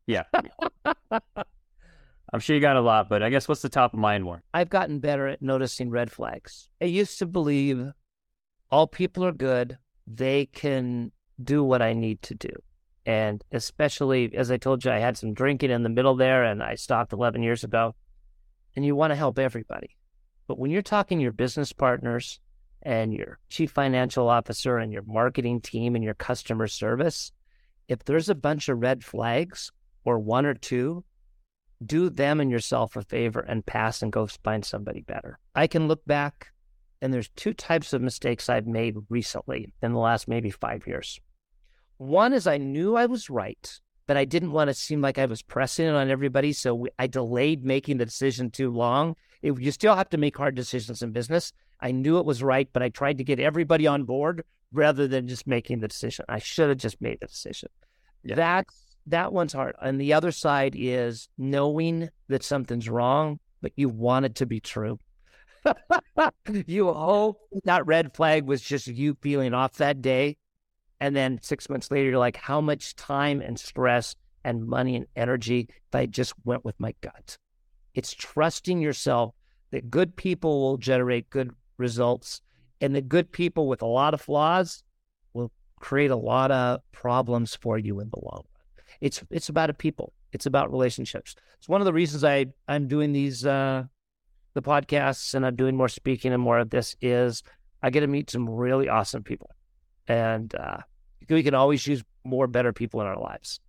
Yeah. 0.06 0.24
I'm 2.32 2.40
sure 2.40 2.56
you 2.56 2.60
got 2.60 2.76
a 2.76 2.80
lot, 2.80 3.08
but 3.08 3.22
I 3.22 3.30
guess 3.30 3.46
what's 3.46 3.62
the 3.62 3.68
top 3.68 3.94
of 3.94 4.00
mind 4.00 4.26
one? 4.26 4.42
I've 4.52 4.68
gotten 4.68 4.98
better 4.98 5.28
at 5.28 5.40
noticing 5.40 5.88
red 5.88 6.10
flags. 6.10 6.68
I 6.82 6.86
used 6.86 7.18
to 7.20 7.26
believe 7.26 7.92
all 8.70 8.88
people 8.88 9.24
are 9.24 9.32
good. 9.32 9.78
They 10.06 10.46
can 10.46 11.12
do 11.42 11.62
what 11.62 11.80
I 11.80 11.92
need 11.92 12.22
to 12.22 12.34
do. 12.34 12.50
And 13.06 13.44
especially, 13.52 14.34
as 14.34 14.50
I 14.50 14.56
told 14.56 14.84
you, 14.84 14.90
I 14.90 14.98
had 14.98 15.16
some 15.16 15.32
drinking 15.32 15.70
in 15.70 15.82
the 15.82 15.88
middle 15.88 16.16
there 16.16 16.42
and 16.42 16.62
I 16.62 16.74
stopped 16.74 17.12
11 17.12 17.42
years 17.42 17.62
ago. 17.62 17.94
And 18.74 18.84
you 18.84 18.96
want 18.96 19.12
to 19.12 19.16
help 19.16 19.38
everybody. 19.38 19.96
But 20.48 20.58
when 20.58 20.72
you're 20.72 20.82
talking 20.82 21.20
your 21.20 21.32
business 21.32 21.72
partners 21.72 22.40
and 22.84 23.14
your 23.14 23.38
chief 23.48 23.70
financial 23.70 24.28
officer 24.28 24.78
and 24.78 24.92
your 24.92 25.02
marketing 25.06 25.60
team 25.60 25.94
and 25.94 26.04
your 26.04 26.14
customer 26.14 26.66
service, 26.66 27.32
if 27.88 28.04
there's 28.04 28.28
a 28.28 28.34
bunch 28.34 28.68
of 28.68 28.80
red 28.80 29.04
flags 29.04 29.70
or 30.04 30.18
one 30.18 30.46
or 30.46 30.54
two, 30.54 31.04
do 31.84 32.08
them 32.08 32.40
and 32.40 32.50
yourself 32.50 32.96
a 32.96 33.02
favor 33.02 33.40
and 33.40 33.64
pass 33.66 34.02
and 34.02 34.12
go 34.12 34.26
find 34.26 34.64
somebody 34.64 35.00
better. 35.00 35.38
I 35.54 35.66
can 35.66 35.88
look 35.88 36.04
back 36.06 36.48
and 37.00 37.12
there's 37.12 37.28
two 37.36 37.52
types 37.52 37.92
of 37.92 38.00
mistakes 38.00 38.48
I've 38.48 38.66
made 38.66 38.96
recently 39.08 39.72
in 39.82 39.92
the 39.92 39.98
last 39.98 40.28
maybe 40.28 40.50
five 40.50 40.86
years. 40.86 41.20
One 41.98 42.32
is 42.32 42.46
I 42.46 42.58
knew 42.58 42.96
I 42.96 43.06
was 43.06 43.30
right, 43.30 43.80
but 44.06 44.16
I 44.16 44.24
didn't 44.24 44.52
want 44.52 44.68
to 44.68 44.74
seem 44.74 45.00
like 45.00 45.18
I 45.18 45.26
was 45.26 45.42
pressing 45.42 45.86
it 45.86 45.94
on 45.94 46.10
everybody. 46.10 46.52
So 46.52 46.86
I 46.98 47.06
delayed 47.06 47.64
making 47.64 47.98
the 47.98 48.06
decision 48.06 48.50
too 48.50 48.70
long. 48.70 49.16
It, 49.44 49.60
you 49.60 49.70
still 49.72 49.94
have 49.94 50.08
to 50.08 50.16
make 50.16 50.38
hard 50.38 50.54
decisions 50.54 51.02
in 51.02 51.12
business. 51.12 51.52
I 51.78 51.90
knew 51.90 52.16
it 52.16 52.24
was 52.24 52.42
right, 52.42 52.66
but 52.72 52.82
I 52.82 52.88
tried 52.88 53.18
to 53.18 53.24
get 53.24 53.38
everybody 53.38 53.86
on 53.86 54.04
board 54.04 54.42
rather 54.72 55.06
than 55.06 55.28
just 55.28 55.46
making 55.46 55.80
the 55.80 55.88
decision. 55.88 56.24
I 56.30 56.38
should 56.38 56.70
have 56.70 56.78
just 56.78 56.98
made 57.02 57.18
the 57.20 57.26
decision. 57.26 57.68
Yeah. 58.22 58.36
That 58.36 58.66
that 59.06 59.34
one's 59.34 59.52
hard. 59.52 59.76
And 59.82 60.00
the 60.00 60.14
other 60.14 60.32
side 60.32 60.74
is 60.74 61.28
knowing 61.36 62.08
that 62.28 62.42
something's 62.42 62.88
wrong, 62.88 63.38
but 63.60 63.72
you 63.76 63.90
want 63.90 64.24
it 64.24 64.34
to 64.36 64.46
be 64.46 64.60
true. 64.60 64.98
you 66.66 66.90
hope 66.90 67.38
that 67.64 67.84
red 67.84 68.16
flag 68.16 68.46
was 68.46 68.62
just 68.62 68.86
you 68.86 69.14
feeling 69.20 69.52
off 69.52 69.74
that 69.74 70.00
day. 70.00 70.38
And 71.00 71.14
then 71.14 71.38
six 71.42 71.68
months 71.68 71.90
later, 71.90 72.08
you're 72.08 72.18
like, 72.18 72.36
how 72.36 72.62
much 72.62 72.96
time 72.96 73.42
and 73.42 73.60
stress 73.60 74.16
and 74.42 74.66
money 74.66 74.96
and 74.96 75.06
energy 75.14 75.68
if 75.68 75.94
I 75.94 76.06
just 76.06 76.32
went 76.44 76.64
with 76.64 76.80
my 76.80 76.94
gut? 77.02 77.36
It's 77.94 78.12
trusting 78.12 78.80
yourself 78.80 79.34
that 79.70 79.90
good 79.90 80.16
people 80.16 80.60
will 80.60 80.76
generate 80.76 81.30
good 81.30 81.52
results, 81.78 82.40
and 82.80 82.94
that 82.94 83.08
good 83.08 83.30
people 83.32 83.68
with 83.68 83.82
a 83.82 83.86
lot 83.86 84.14
of 84.14 84.20
flaws 84.20 84.82
will 85.32 85.50
create 85.80 86.10
a 86.10 86.16
lot 86.16 86.50
of 86.50 86.80
problems 86.92 87.54
for 87.54 87.78
you 87.78 88.00
in 88.00 88.08
the 88.10 88.20
long 88.20 88.44
run. 88.54 88.86
It's 89.00 89.22
it's 89.30 89.48
about 89.48 89.70
a 89.70 89.74
people. 89.74 90.12
It's 90.32 90.46
about 90.46 90.70
relationships. 90.70 91.34
It's 91.58 91.68
one 91.68 91.80
of 91.80 91.84
the 91.84 91.92
reasons 91.92 92.24
I 92.24 92.46
I'm 92.68 92.88
doing 92.88 93.12
these 93.12 93.44
uh, 93.46 93.84
the 94.54 94.62
podcasts 94.62 95.34
and 95.34 95.44
I'm 95.44 95.56
doing 95.56 95.76
more 95.76 95.88
speaking 95.88 96.32
and 96.32 96.42
more 96.42 96.58
of 96.58 96.70
this 96.70 96.96
is 97.00 97.42
I 97.82 97.90
get 97.90 98.00
to 98.00 98.06
meet 98.06 98.30
some 98.30 98.48
really 98.48 98.88
awesome 98.88 99.22
people, 99.22 99.50
and 100.08 100.54
uh, 100.54 100.78
we 101.28 101.42
can 101.42 101.54
always 101.54 101.86
use 101.86 102.02
more 102.24 102.46
better 102.46 102.72
people 102.72 103.00
in 103.00 103.06
our 103.06 103.18
lives. 103.18 103.60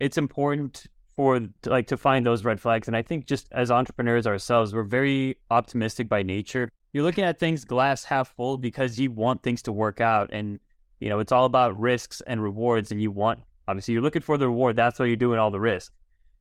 It's 0.00 0.18
important 0.18 0.86
for 1.16 1.40
like 1.66 1.86
to 1.88 1.96
find 1.96 2.26
those 2.26 2.44
red 2.44 2.60
flags, 2.60 2.88
and 2.88 2.96
I 2.96 3.02
think 3.02 3.26
just 3.26 3.48
as 3.52 3.70
entrepreneurs 3.70 4.26
ourselves, 4.26 4.74
we're 4.74 4.82
very 4.82 5.36
optimistic 5.50 6.08
by 6.08 6.22
nature. 6.22 6.70
You're 6.92 7.04
looking 7.04 7.24
at 7.24 7.38
things 7.38 7.64
glass 7.64 8.04
half 8.04 8.34
full 8.36 8.56
because 8.56 8.98
you 8.98 9.10
want 9.10 9.42
things 9.42 9.62
to 9.62 9.72
work 9.72 10.00
out 10.00 10.30
and 10.32 10.60
you 11.00 11.08
know 11.08 11.18
it's 11.18 11.32
all 11.32 11.44
about 11.44 11.78
risks 11.78 12.22
and 12.26 12.42
rewards 12.42 12.92
and 12.92 13.02
you 13.02 13.10
want 13.10 13.40
obviously 13.66 13.94
you're 13.94 14.02
looking 14.02 14.22
for 14.22 14.38
the 14.38 14.46
reward 14.46 14.76
that's 14.76 14.98
why 14.98 15.06
you're 15.06 15.16
doing 15.16 15.38
all 15.38 15.50
the 15.50 15.60
risk. 15.60 15.92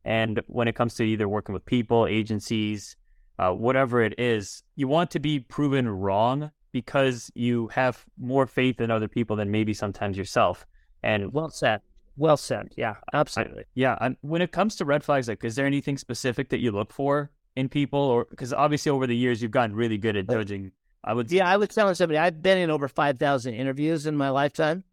And 0.06 0.42
when 0.48 0.68
it 0.68 0.76
comes 0.76 0.94
to 0.96 1.04
either 1.04 1.28
working 1.28 1.54
with 1.54 1.66
people 1.66 2.06
agencies 2.08 2.96
uh, 3.40 3.52
whatever 3.52 4.02
it 4.04 4.20
is 4.20 4.64
you 4.76 4.88
want 4.88 5.10
to 5.12 5.20
be 5.20 5.40
proven 5.40 5.90
wrong 5.90 6.52
because 6.72 7.32
you 7.34 7.68
have 7.70 8.06
more 8.20 8.46
faith 8.46 8.80
in 8.80 8.92
other 8.92 9.08
people 9.08 9.36
than 9.36 9.50
maybe 9.50 9.74
sometimes 9.74 10.18
yourself. 10.18 10.66
And 11.02 11.34
well 11.34 11.50
said 11.50 11.82
well 12.16 12.38
said 12.38 12.72
yeah 12.78 12.96
absolutely 13.14 13.64
I, 13.64 13.66
yeah 13.74 13.98
and 14.00 14.18
when 14.22 14.42
it 14.42 14.52
comes 14.52 14.76
to 14.76 14.86
red 14.86 15.04
flags 15.04 15.28
like 15.28 15.44
is 15.44 15.56
there 15.56 15.66
anything 15.66 15.98
specific 15.98 16.50
that 16.50 16.60
you 16.60 16.72
look 16.72 16.92
for 16.92 17.32
in 17.56 17.70
people, 17.70 18.00
or 18.00 18.26
because 18.30 18.54
obviously 18.54 18.92
over 18.92 19.08
the 19.08 19.16
years 19.16 19.42
you've 19.42 19.52
gotten 19.52 19.76
really 19.76 19.98
good 19.98 20.16
at 20.16 20.30
judging. 20.30 20.72
I 21.04 21.14
would, 21.14 21.32
yeah, 21.32 21.50
I 21.50 21.58
was 21.58 21.70
telling 21.70 21.96
somebody 21.96 22.18
I've 22.18 22.42
been 22.42 22.58
in 22.58 22.70
over 22.70 22.88
five 22.88 23.20
thousand 23.20 23.56
interviews 23.56 24.06
in 24.08 24.16
my 24.16 24.30
lifetime, 24.30 24.84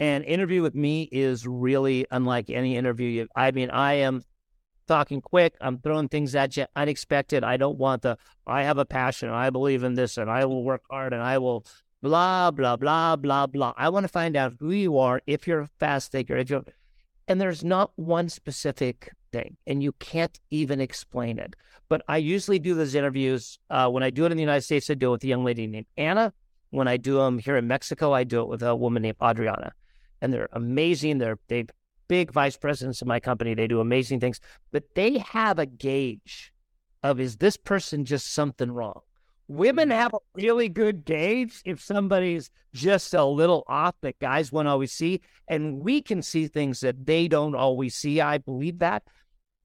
and 0.00 0.24
interview 0.24 0.62
with 0.62 0.74
me 0.74 1.08
is 1.10 1.46
really 1.46 2.06
unlike 2.10 2.50
any 2.50 2.76
interview. 2.76 3.08
You, 3.08 3.28
I 3.34 3.50
mean, 3.52 3.70
I 3.70 3.94
am 3.94 4.22
talking 4.86 5.20
quick. 5.20 5.54
I'm 5.60 5.78
throwing 5.78 6.08
things 6.08 6.34
at 6.34 6.56
you 6.56 6.66
unexpected. 6.74 7.44
I 7.44 7.56
don't 7.56 7.78
want 7.78 8.02
the. 8.02 8.18
I 8.46 8.64
have 8.64 8.78
a 8.78 8.84
passion. 8.84 9.28
I 9.28 9.50
believe 9.50 9.84
in 9.84 9.94
this, 9.94 10.16
and 10.18 10.30
I 10.30 10.44
will 10.44 10.64
work 10.64 10.82
hard, 10.90 11.12
and 11.12 11.22
I 11.22 11.38
will 11.38 11.64
blah 12.02 12.50
blah 12.50 12.76
blah 12.76 13.16
blah 13.16 13.46
blah. 13.46 13.72
I 13.76 13.88
want 13.88 14.04
to 14.04 14.08
find 14.08 14.36
out 14.36 14.54
who 14.58 14.70
you 14.70 14.98
are. 14.98 15.20
If 15.26 15.46
you're 15.46 15.60
a 15.60 15.70
fast 15.78 16.12
thinker, 16.12 16.36
if 16.36 16.50
you're, 16.50 16.64
and 17.26 17.40
there's 17.40 17.64
not 17.64 17.92
one 17.96 18.28
specific 18.28 19.10
thing, 19.32 19.56
and 19.66 19.82
you 19.82 19.92
can't 19.92 20.38
even 20.50 20.80
explain 20.80 21.38
it. 21.38 21.54
But 21.88 22.02
I 22.08 22.18
usually 22.18 22.58
do 22.58 22.74
those 22.74 22.94
interviews 22.94 23.58
uh, 23.70 23.88
when 23.88 24.02
I 24.02 24.10
do 24.10 24.24
it 24.24 24.32
in 24.32 24.36
the 24.36 24.42
United 24.42 24.62
States. 24.62 24.90
I 24.90 24.94
do 24.94 25.08
it 25.08 25.12
with 25.12 25.24
a 25.24 25.28
young 25.28 25.44
lady 25.44 25.66
named 25.66 25.86
Anna. 25.96 26.32
When 26.70 26.86
I 26.86 26.98
do 26.98 27.16
them 27.16 27.38
here 27.38 27.56
in 27.56 27.66
Mexico, 27.66 28.12
I 28.12 28.24
do 28.24 28.42
it 28.42 28.48
with 28.48 28.62
a 28.62 28.76
woman 28.76 29.02
named 29.02 29.16
Adriana, 29.22 29.72
and 30.20 30.32
they're 30.32 30.50
amazing. 30.52 31.18
They're 31.18 31.38
they 31.48 31.64
big 32.08 32.32
vice 32.32 32.56
presidents 32.56 33.00
of 33.02 33.08
my 33.08 33.20
company. 33.20 33.54
They 33.54 33.66
do 33.66 33.80
amazing 33.80 34.20
things, 34.20 34.40
but 34.72 34.94
they 34.94 35.18
have 35.18 35.58
a 35.58 35.66
gauge 35.66 36.52
of 37.02 37.20
is 37.20 37.36
this 37.36 37.56
person 37.56 38.04
just 38.04 38.32
something 38.32 38.70
wrong? 38.70 39.00
Women 39.48 39.88
mm. 39.88 39.94
have 39.94 40.14
a 40.14 40.18
really 40.34 40.68
good 40.68 41.04
gauge 41.04 41.62
if 41.64 41.80
somebody's 41.80 42.50
just 42.74 43.14
a 43.14 43.24
little 43.24 43.64
off 43.66 43.94
that 44.02 44.18
guys 44.18 44.52
won't 44.52 44.68
always 44.68 44.92
see. 44.92 45.22
And 45.48 45.80
we 45.80 46.02
can 46.02 46.22
see 46.22 46.46
things 46.46 46.80
that 46.80 47.06
they 47.06 47.28
don't 47.28 47.54
always 47.54 47.94
see. 47.94 48.20
I 48.20 48.38
believe 48.38 48.78
that. 48.78 49.02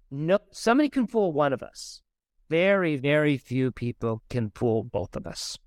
No, 0.09 0.39
somebody 0.51 0.89
can 0.89 1.07
fool 1.07 1.33
one 1.33 1.53
of 1.53 1.61
us. 1.61 2.01
Very, 2.49 2.95
very 2.97 3.37
few 3.37 3.71
people 3.71 4.21
can 4.29 4.51
fool 4.55 4.83
both 4.83 5.15
of 5.15 5.27
us. 5.27 5.57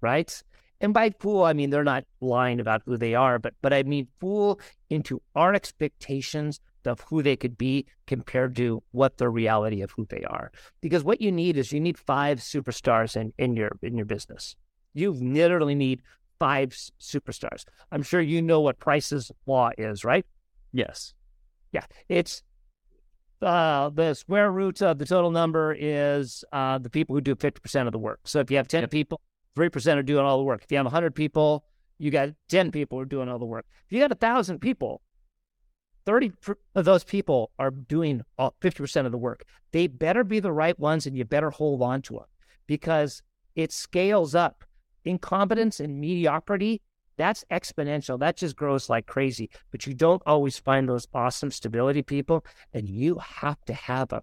Right? 0.00 0.42
And 0.80 0.94
by 0.94 1.10
fool, 1.18 1.42
I 1.42 1.54
mean 1.54 1.70
they're 1.70 1.84
not 1.84 2.04
lying 2.20 2.60
about 2.60 2.82
who 2.86 2.96
they 2.96 3.14
are, 3.14 3.38
but 3.38 3.54
but 3.62 3.72
I 3.72 3.82
mean 3.82 4.06
fool 4.20 4.60
into 4.90 5.20
our 5.34 5.54
expectations 5.54 6.60
of 6.88 7.00
who 7.00 7.22
they 7.22 7.36
could 7.36 7.56
be 7.58 7.86
compared 8.06 8.56
to 8.56 8.82
what 8.92 9.18
the 9.18 9.28
reality 9.28 9.82
of 9.82 9.90
who 9.92 10.06
they 10.06 10.22
are. 10.24 10.50
Because 10.80 11.04
what 11.04 11.20
you 11.20 11.30
need 11.30 11.56
is 11.56 11.72
you 11.72 11.80
need 11.80 11.98
five 11.98 12.38
superstars 12.38 13.16
in, 13.16 13.32
in 13.38 13.56
your 13.56 13.78
in 13.82 13.96
your 13.96 14.06
business. 14.06 14.56
You 14.94 15.12
literally 15.12 15.74
need 15.74 16.02
five 16.38 16.70
superstars. 17.00 17.64
I'm 17.92 18.02
sure 18.02 18.20
you 18.20 18.40
know 18.42 18.60
what 18.60 18.78
Price's 18.78 19.30
law 19.46 19.70
is, 19.76 20.04
right? 20.04 20.24
Yes. 20.72 21.14
Yeah. 21.72 21.84
It's 22.08 22.42
uh, 23.42 23.90
the 23.90 24.14
square 24.14 24.50
root 24.50 24.82
of 24.82 24.98
the 24.98 25.06
total 25.06 25.30
number 25.30 25.76
is 25.78 26.44
uh, 26.52 26.78
the 26.78 26.90
people 26.90 27.14
who 27.14 27.20
do 27.20 27.34
50% 27.34 27.86
of 27.86 27.92
the 27.92 27.98
work. 27.98 28.20
So 28.24 28.40
if 28.40 28.50
you 28.50 28.56
have 28.56 28.68
10 28.68 28.82
yep. 28.82 28.90
people, 28.90 29.20
3% 29.56 29.96
are 29.96 30.02
doing 30.02 30.24
all 30.24 30.38
the 30.38 30.44
work. 30.44 30.62
If 30.64 30.70
you 30.70 30.76
have 30.76 30.86
100 30.86 31.14
people, 31.14 31.64
You 32.00 32.12
got 32.12 32.30
10 32.48 32.70
people 32.70 32.96
who 32.96 33.02
are 33.02 33.06
doing 33.06 33.28
all 33.28 33.38
the 33.38 33.44
work. 33.44 33.66
If 33.86 33.92
you 33.92 33.98
got 34.00 34.12
a 34.12 34.14
thousand 34.14 34.60
people, 34.60 35.02
30 36.08 36.32
of 36.74 36.86
those 36.86 37.04
people 37.04 37.50
are 37.58 37.70
doing 37.70 38.22
50% 38.38 39.04
of 39.04 39.12
the 39.12 39.18
work. 39.18 39.44
They 39.72 39.88
better 39.88 40.24
be 40.24 40.40
the 40.40 40.50
right 40.50 40.78
ones 40.78 41.06
and 41.06 41.14
you 41.14 41.26
better 41.26 41.50
hold 41.50 41.82
on 41.82 42.00
to 42.02 42.14
them 42.14 42.24
because 42.66 43.22
it 43.56 43.72
scales 43.72 44.34
up. 44.34 44.64
Incompetence 45.04 45.80
and 45.80 46.00
mediocrity, 46.00 46.80
that's 47.18 47.44
exponential. 47.50 48.18
That 48.18 48.38
just 48.38 48.56
grows 48.56 48.88
like 48.88 49.04
crazy. 49.04 49.50
But 49.70 49.86
you 49.86 49.92
don't 49.92 50.22
always 50.24 50.58
find 50.58 50.88
those 50.88 51.06
awesome 51.12 51.50
stability 51.50 52.00
people, 52.00 52.42
and 52.72 52.88
you 52.88 53.18
have 53.18 53.62
to 53.66 53.74
have 53.74 54.08
them. 54.08 54.22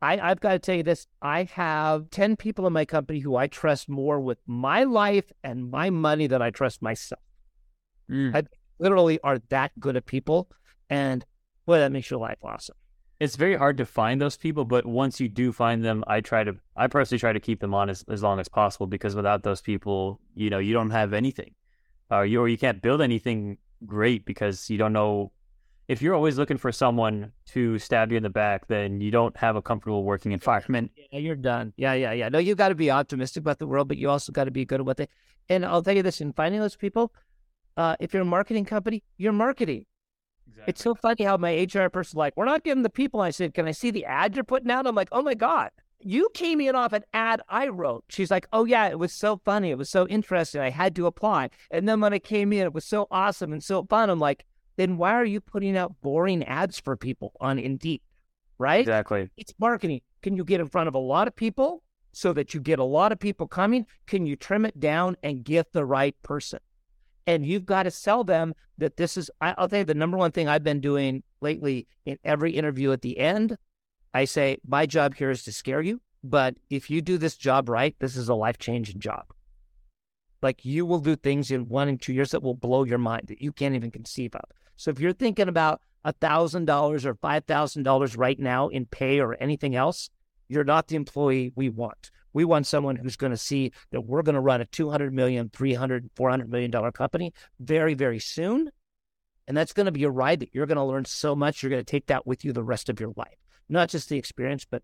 I, 0.00 0.18
I've 0.18 0.40
got 0.40 0.52
to 0.52 0.60
tell 0.60 0.76
you 0.76 0.84
this 0.84 1.08
I 1.22 1.42
have 1.54 2.08
10 2.10 2.36
people 2.36 2.68
in 2.68 2.72
my 2.72 2.84
company 2.84 3.18
who 3.18 3.34
I 3.34 3.48
trust 3.48 3.88
more 3.88 4.20
with 4.20 4.38
my 4.46 4.84
life 4.84 5.32
and 5.42 5.72
my 5.72 5.90
money 5.90 6.28
than 6.28 6.40
I 6.40 6.50
trust 6.50 6.82
myself. 6.82 7.20
Mm. 8.08 8.36
I 8.36 8.44
literally 8.78 9.18
are 9.24 9.40
that 9.48 9.72
good 9.80 9.96
at 9.96 10.06
people. 10.06 10.48
And 10.90 11.24
boy, 11.66 11.78
that 11.78 11.92
makes 11.92 12.10
your 12.10 12.20
life 12.20 12.38
awesome. 12.42 12.76
It's 13.18 13.36
very 13.36 13.56
hard 13.56 13.78
to 13.78 13.86
find 13.86 14.20
those 14.20 14.36
people, 14.36 14.66
but 14.66 14.84
once 14.84 15.20
you 15.20 15.28
do 15.28 15.50
find 15.50 15.82
them, 15.82 16.04
I 16.06 16.20
try 16.20 16.44
to, 16.44 16.54
I 16.76 16.86
personally 16.86 17.18
try 17.18 17.32
to 17.32 17.40
keep 17.40 17.60
them 17.60 17.72
on 17.72 17.88
as, 17.88 18.04
as 18.10 18.22
long 18.22 18.38
as 18.38 18.48
possible 18.48 18.86
because 18.86 19.14
without 19.14 19.42
those 19.42 19.62
people, 19.62 20.20
you 20.34 20.50
know, 20.50 20.58
you 20.58 20.74
don't 20.74 20.90
have 20.90 21.14
anything, 21.14 21.54
uh, 22.12 22.20
you, 22.20 22.40
or 22.40 22.48
you 22.48 22.58
can't 22.58 22.82
build 22.82 23.00
anything 23.00 23.56
great 23.86 24.26
because 24.26 24.68
you 24.68 24.76
don't 24.76 24.92
know 24.92 25.32
if 25.88 26.02
you're 26.02 26.14
always 26.14 26.36
looking 26.36 26.56
for 26.56 26.72
someone 26.72 27.32
to 27.46 27.78
stab 27.78 28.10
you 28.10 28.16
in 28.16 28.22
the 28.22 28.30
back, 28.30 28.66
then 28.66 29.00
you 29.00 29.10
don't 29.10 29.36
have 29.36 29.56
a 29.56 29.62
comfortable 29.62 30.02
working 30.02 30.32
environment. 30.32 30.90
Yeah, 30.96 31.20
you're 31.20 31.36
done. 31.36 31.72
Yeah, 31.76 31.94
yeah, 31.94 32.12
yeah. 32.12 32.28
No, 32.28 32.38
you've 32.38 32.58
got 32.58 32.70
to 32.70 32.74
be 32.74 32.90
optimistic 32.90 33.42
about 33.42 33.58
the 33.58 33.66
world, 33.66 33.88
but 33.88 33.96
you 33.96 34.10
also 34.10 34.32
got 34.32 34.44
to 34.44 34.50
be 34.50 34.64
good 34.64 34.80
at 34.80 34.86
what 34.86 34.96
they. 34.96 35.08
And 35.48 35.64
I'll 35.64 35.82
tell 35.82 35.94
you 35.94 36.02
this: 36.02 36.20
in 36.20 36.32
finding 36.32 36.60
those 36.60 36.76
people, 36.76 37.12
uh, 37.76 37.96
if 38.00 38.12
you're 38.12 38.22
a 38.22 38.26
marketing 38.26 38.64
company, 38.64 39.04
you're 39.16 39.32
marketing. 39.32 39.86
Exactly. 40.48 40.70
It's 40.70 40.82
so 40.82 40.94
funny 40.94 41.24
how 41.24 41.36
my 41.36 41.68
HR 41.72 41.88
person 41.88 42.18
like, 42.18 42.36
we're 42.36 42.44
not 42.44 42.64
giving 42.64 42.82
the 42.82 42.90
people. 42.90 43.20
I 43.20 43.30
said, 43.30 43.54
can 43.54 43.66
I 43.66 43.72
see 43.72 43.90
the 43.90 44.04
ad 44.04 44.34
you're 44.34 44.44
putting 44.44 44.70
out? 44.70 44.86
I'm 44.86 44.94
like, 44.94 45.08
oh 45.12 45.22
my 45.22 45.34
god, 45.34 45.70
you 46.00 46.28
came 46.34 46.60
in 46.60 46.74
off 46.74 46.92
an 46.92 47.04
ad 47.12 47.40
I 47.48 47.68
wrote. 47.68 48.04
She's 48.08 48.30
like, 48.30 48.46
oh 48.52 48.64
yeah, 48.64 48.88
it 48.88 48.98
was 48.98 49.12
so 49.12 49.40
funny, 49.44 49.70
it 49.70 49.78
was 49.78 49.90
so 49.90 50.06
interesting. 50.08 50.60
I 50.60 50.70
had 50.70 50.94
to 50.96 51.06
apply. 51.06 51.50
And 51.70 51.88
then 51.88 52.00
when 52.00 52.12
I 52.12 52.18
came 52.18 52.52
in, 52.52 52.60
it 52.60 52.74
was 52.74 52.84
so 52.84 53.06
awesome 53.10 53.52
and 53.52 53.62
so 53.62 53.84
fun. 53.84 54.10
I'm 54.10 54.20
like 54.20 54.44
then 54.76 54.98
why 54.98 55.12
are 55.12 55.24
you 55.24 55.40
putting 55.40 55.76
out 55.76 56.00
boring 56.02 56.44
ads 56.44 56.78
for 56.78 56.96
people 56.96 57.32
on 57.40 57.58
Indeed? 57.58 58.02
Right? 58.58 58.80
Exactly. 58.80 59.28
It's 59.36 59.52
marketing. 59.58 60.00
Can 60.22 60.36
you 60.36 60.44
get 60.44 60.60
in 60.60 60.68
front 60.68 60.88
of 60.88 60.94
a 60.94 60.98
lot 60.98 61.28
of 61.28 61.36
people 61.36 61.82
so 62.12 62.32
that 62.32 62.54
you 62.54 62.60
get 62.60 62.78
a 62.78 62.84
lot 62.84 63.12
of 63.12 63.18
people 63.18 63.46
coming? 63.46 63.86
Can 64.06 64.26
you 64.26 64.36
trim 64.36 64.64
it 64.64 64.78
down 64.78 65.16
and 65.22 65.44
get 65.44 65.72
the 65.72 65.84
right 65.84 66.14
person? 66.22 66.60
And 67.26 67.44
you've 67.44 67.66
got 67.66 67.84
to 67.84 67.90
sell 67.90 68.24
them 68.24 68.54
that 68.78 68.96
this 68.96 69.16
is, 69.16 69.30
I'll 69.40 69.68
tell 69.68 69.80
you 69.80 69.84
the 69.84 69.94
number 69.94 70.16
one 70.16 70.32
thing 70.32 70.48
I've 70.48 70.62
been 70.62 70.80
doing 70.80 71.22
lately 71.40 71.88
in 72.04 72.18
every 72.24 72.52
interview 72.52 72.92
at 72.92 73.02
the 73.02 73.18
end. 73.18 73.56
I 74.14 74.24
say, 74.24 74.58
my 74.66 74.86
job 74.86 75.14
here 75.14 75.30
is 75.30 75.42
to 75.44 75.52
scare 75.52 75.82
you. 75.82 76.00
But 76.22 76.56
if 76.70 76.90
you 76.90 77.02
do 77.02 77.18
this 77.18 77.36
job 77.36 77.68
right, 77.68 77.94
this 77.98 78.16
is 78.16 78.28
a 78.28 78.34
life 78.34 78.58
changing 78.58 79.00
job. 79.00 79.26
Like 80.42 80.64
you 80.64 80.84
will 80.84 80.98
do 80.98 81.16
things 81.16 81.50
in 81.50 81.68
one 81.68 81.88
and 81.88 82.00
two 82.00 82.12
years 82.12 82.30
that 82.30 82.42
will 82.42 82.54
blow 82.54 82.84
your 82.84 82.98
mind 82.98 83.24
that 83.28 83.42
you 83.42 83.52
can't 83.52 83.74
even 83.74 83.90
conceive 83.90 84.34
of. 84.34 84.44
So 84.76 84.90
if 84.90 85.00
you're 85.00 85.12
thinking 85.12 85.48
about 85.48 85.80
$1,000 86.04 87.04
or 87.04 87.14
$5,000 87.14 88.18
right 88.18 88.38
now 88.38 88.68
in 88.68 88.86
pay 88.86 89.20
or 89.20 89.36
anything 89.40 89.74
else, 89.74 90.10
you're 90.48 90.64
not 90.64 90.88
the 90.88 90.96
employee 90.96 91.52
we 91.54 91.68
want. 91.68 92.10
We 92.32 92.44
want 92.44 92.66
someone 92.66 92.96
who's 92.96 93.16
going 93.16 93.32
to 93.32 93.36
see 93.36 93.72
that 93.92 94.02
we're 94.02 94.22
going 94.22 94.34
to 94.34 94.40
run 94.40 94.60
a 94.60 94.66
200 94.66 95.12
million, 95.12 95.50
300, 95.50 96.10
400 96.14 96.50
million 96.50 96.70
dollar 96.70 96.92
company 96.92 97.32
very, 97.60 97.94
very 97.94 98.18
soon. 98.18 98.70
And 99.48 99.56
that's 99.56 99.72
going 99.72 99.86
to 99.86 99.92
be 99.92 100.04
a 100.04 100.10
ride 100.10 100.40
that 100.40 100.50
you're 100.52 100.66
going 100.66 100.76
to 100.76 100.84
learn 100.84 101.04
so 101.04 101.34
much. 101.34 101.62
You're 101.62 101.70
going 101.70 101.84
to 101.84 101.90
take 101.90 102.06
that 102.06 102.26
with 102.26 102.44
you 102.44 102.52
the 102.52 102.64
rest 102.64 102.88
of 102.88 103.00
your 103.00 103.12
life, 103.16 103.38
not 103.68 103.88
just 103.88 104.08
the 104.08 104.18
experience, 104.18 104.66
but 104.68 104.82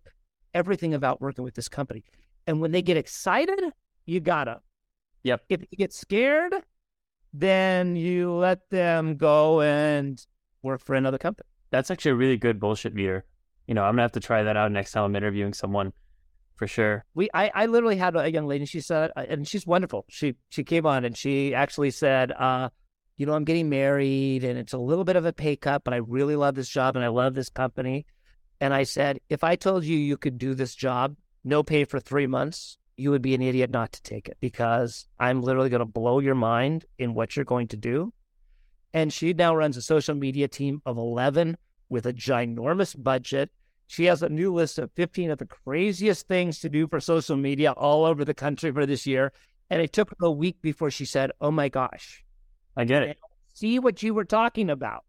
everything 0.53 0.93
about 0.93 1.21
working 1.21 1.43
with 1.43 1.55
this 1.55 1.67
company. 1.67 2.03
And 2.47 2.61
when 2.61 2.71
they 2.71 2.81
get 2.81 2.97
excited, 2.97 3.59
you 4.05 4.19
gotta. 4.19 4.61
Yep. 5.23 5.43
If 5.49 5.61
you 5.61 5.77
get 5.77 5.93
scared, 5.93 6.53
then 7.33 7.95
you 7.95 8.33
let 8.33 8.69
them 8.69 9.15
go 9.15 9.61
and 9.61 10.23
work 10.61 10.81
for 10.81 10.95
another 10.95 11.17
company. 11.17 11.47
That's 11.71 11.89
actually 11.89 12.11
a 12.11 12.15
really 12.15 12.37
good 12.37 12.59
bullshit 12.59 12.93
meter. 12.93 13.25
You 13.67 13.73
know, 13.73 13.83
I'm 13.83 13.93
gonna 13.93 14.03
have 14.03 14.11
to 14.13 14.19
try 14.19 14.43
that 14.43 14.57
out 14.57 14.71
next 14.71 14.91
time 14.91 15.03
I'm 15.03 15.15
interviewing 15.15 15.53
someone 15.53 15.93
for 16.55 16.67
sure. 16.67 17.05
We, 17.13 17.29
I, 17.33 17.51
I 17.53 17.65
literally 17.65 17.97
had 17.97 18.15
a 18.15 18.31
young 18.31 18.47
lady. 18.47 18.65
She 18.65 18.81
said, 18.81 19.11
uh, 19.15 19.25
and 19.27 19.47
she's 19.47 19.65
wonderful. 19.65 20.05
She, 20.09 20.35
she 20.49 20.63
came 20.63 20.85
on 20.85 21.05
and 21.05 21.17
she 21.17 21.53
actually 21.55 21.91
said, 21.91 22.31
uh, 22.31 22.69
you 23.17 23.25
know, 23.25 23.33
I'm 23.33 23.43
getting 23.43 23.69
married 23.69 24.43
and 24.43 24.57
it's 24.57 24.73
a 24.73 24.77
little 24.77 25.03
bit 25.03 25.15
of 25.15 25.25
a 25.25 25.33
pay 25.33 25.55
cut, 25.55 25.83
but 25.83 25.93
I 25.93 25.97
really 25.97 26.35
love 26.35 26.55
this 26.55 26.69
job 26.69 26.95
and 26.95 27.03
I 27.03 27.09
love 27.09 27.33
this 27.33 27.49
company. 27.49 28.05
And 28.59 28.73
I 28.73 28.83
said, 28.83 29.19
if 29.29 29.43
I 29.43 29.55
told 29.55 29.83
you 29.83 29.97
you 29.97 30.17
could 30.17 30.37
do 30.37 30.53
this 30.53 30.75
job, 30.75 31.15
no 31.43 31.63
pay 31.63 31.85
for 31.85 31.99
three 31.99 32.27
months, 32.27 32.77
you 32.95 33.11
would 33.11 33.21
be 33.21 33.35
an 33.35 33.41
idiot 33.41 33.71
not 33.71 33.91
to 33.93 34.01
take 34.03 34.27
it 34.27 34.37
because 34.39 35.07
I'm 35.19 35.41
literally 35.41 35.69
going 35.69 35.79
to 35.79 35.85
blow 35.85 36.19
your 36.19 36.35
mind 36.35 36.85
in 36.97 37.13
what 37.13 37.35
you're 37.35 37.45
going 37.45 37.67
to 37.69 37.77
do. 37.77 38.13
And 38.93 39.11
she 39.11 39.33
now 39.33 39.55
runs 39.55 39.75
a 39.75 39.81
social 39.81 40.15
media 40.15 40.47
team 40.47 40.81
of 40.85 40.97
11 40.97 41.57
with 41.89 42.05
a 42.05 42.13
ginormous 42.13 43.01
budget. 43.01 43.51
She 43.87 44.05
has 44.05 44.23
a 44.23 44.29
new 44.29 44.53
list 44.53 44.79
of 44.79 44.91
15 44.93 45.31
of 45.31 45.37
the 45.37 45.45
craziest 45.45 46.27
things 46.27 46.59
to 46.59 46.69
do 46.69 46.87
for 46.87 46.99
social 46.99 47.35
media 47.35 47.71
all 47.71 48.05
over 48.05 48.25
the 48.25 48.33
country 48.33 48.71
for 48.71 48.85
this 48.85 49.05
year. 49.05 49.31
And 49.69 49.81
it 49.81 49.93
took 49.93 50.09
her 50.09 50.25
a 50.25 50.31
week 50.31 50.61
before 50.61 50.91
she 50.91 51.05
said, 51.05 51.31
Oh 51.41 51.51
my 51.51 51.69
gosh. 51.69 52.23
I 52.75 52.85
get 52.85 53.03
it. 53.03 53.17
See 53.53 53.79
what 53.79 54.01
you 54.01 54.13
were 54.13 54.25
talking 54.25 54.69
about. 54.69 55.03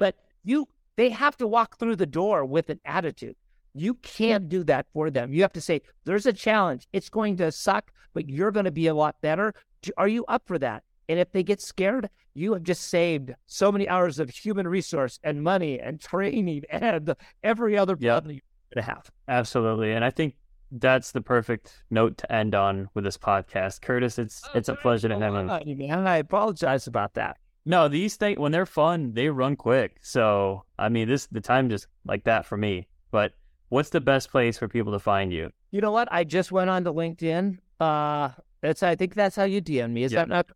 But 0.00 0.16
you, 0.44 0.68
they 0.96 1.10
have 1.10 1.36
to 1.38 1.46
walk 1.46 1.78
through 1.78 1.96
the 1.96 2.06
door 2.06 2.44
with 2.44 2.70
an 2.70 2.80
attitude. 2.84 3.36
You 3.74 3.94
can't 3.94 4.48
do 4.48 4.64
that 4.64 4.86
for 4.92 5.10
them. 5.10 5.32
You 5.32 5.42
have 5.42 5.52
to 5.52 5.60
say, 5.60 5.82
there's 6.04 6.26
a 6.26 6.32
challenge. 6.32 6.86
It's 6.92 7.08
going 7.08 7.36
to 7.38 7.52
suck, 7.52 7.92
but 8.14 8.28
you're 8.28 8.50
going 8.50 8.64
to 8.64 8.70
be 8.70 8.86
a 8.86 8.94
lot 8.94 9.20
better. 9.20 9.54
Are 9.96 10.08
you 10.08 10.24
up 10.26 10.42
for 10.46 10.58
that? 10.58 10.82
And 11.08 11.18
if 11.18 11.32
they 11.32 11.42
get 11.42 11.60
scared, 11.60 12.10
you 12.34 12.52
have 12.52 12.62
just 12.62 12.88
saved 12.88 13.34
so 13.46 13.72
many 13.72 13.88
hours 13.88 14.18
of 14.18 14.30
human 14.30 14.68
resource 14.68 15.18
and 15.24 15.42
money 15.42 15.80
and 15.80 16.00
training 16.00 16.64
and 16.70 17.14
every 17.42 17.78
other 17.78 17.96
yep. 17.98 18.24
you're 18.24 18.32
going 18.32 18.40
to 18.74 18.82
have. 18.82 19.10
Absolutely. 19.26 19.92
And 19.92 20.04
I 20.04 20.10
think 20.10 20.34
that's 20.70 21.12
the 21.12 21.20
perfect 21.20 21.82
note 21.90 22.18
to 22.18 22.32
end 22.32 22.54
on 22.54 22.88
with 22.94 23.04
this 23.04 23.16
podcast. 23.16 23.80
Curtis, 23.80 24.18
it's 24.18 24.42
oh, 24.46 24.50
it's 24.54 24.68
a 24.68 24.74
pleasure 24.74 25.08
to 25.08 25.18
have 25.18 25.66
you. 25.66 25.76
Man, 25.76 26.06
I 26.06 26.18
apologize 26.18 26.86
about 26.86 27.14
that. 27.14 27.38
No, 27.64 27.88
these 27.88 28.16
things 28.16 28.38
when 28.38 28.52
they're 28.52 28.66
fun, 28.66 29.12
they 29.12 29.28
run 29.28 29.56
quick. 29.56 29.96
So 30.02 30.64
I 30.78 30.88
mean, 30.88 31.08
this 31.08 31.26
the 31.26 31.40
time 31.40 31.68
just 31.70 31.86
like 32.06 32.24
that 32.24 32.46
for 32.46 32.56
me. 32.56 32.86
But 33.10 33.32
what's 33.70 33.90
the 33.90 34.00
best 34.00 34.30
place 34.30 34.58
for 34.58 34.68
people 34.68 34.92
to 34.92 34.98
find 34.98 35.32
you? 35.32 35.50
You 35.70 35.80
know 35.80 35.92
what? 35.92 36.08
I 36.10 36.24
just 36.24 36.52
went 36.52 36.70
on 36.70 36.84
to 36.84 36.92
LinkedIn. 36.92 37.58
Uh, 37.80 38.30
that's 38.60 38.82
I 38.82 38.94
think 38.94 39.14
that's 39.14 39.36
how 39.36 39.44
you 39.44 39.60
DM 39.60 39.92
me. 39.92 40.04
Is 40.04 40.12
yep. 40.12 40.28
that 40.28 40.34
not? 40.34 40.46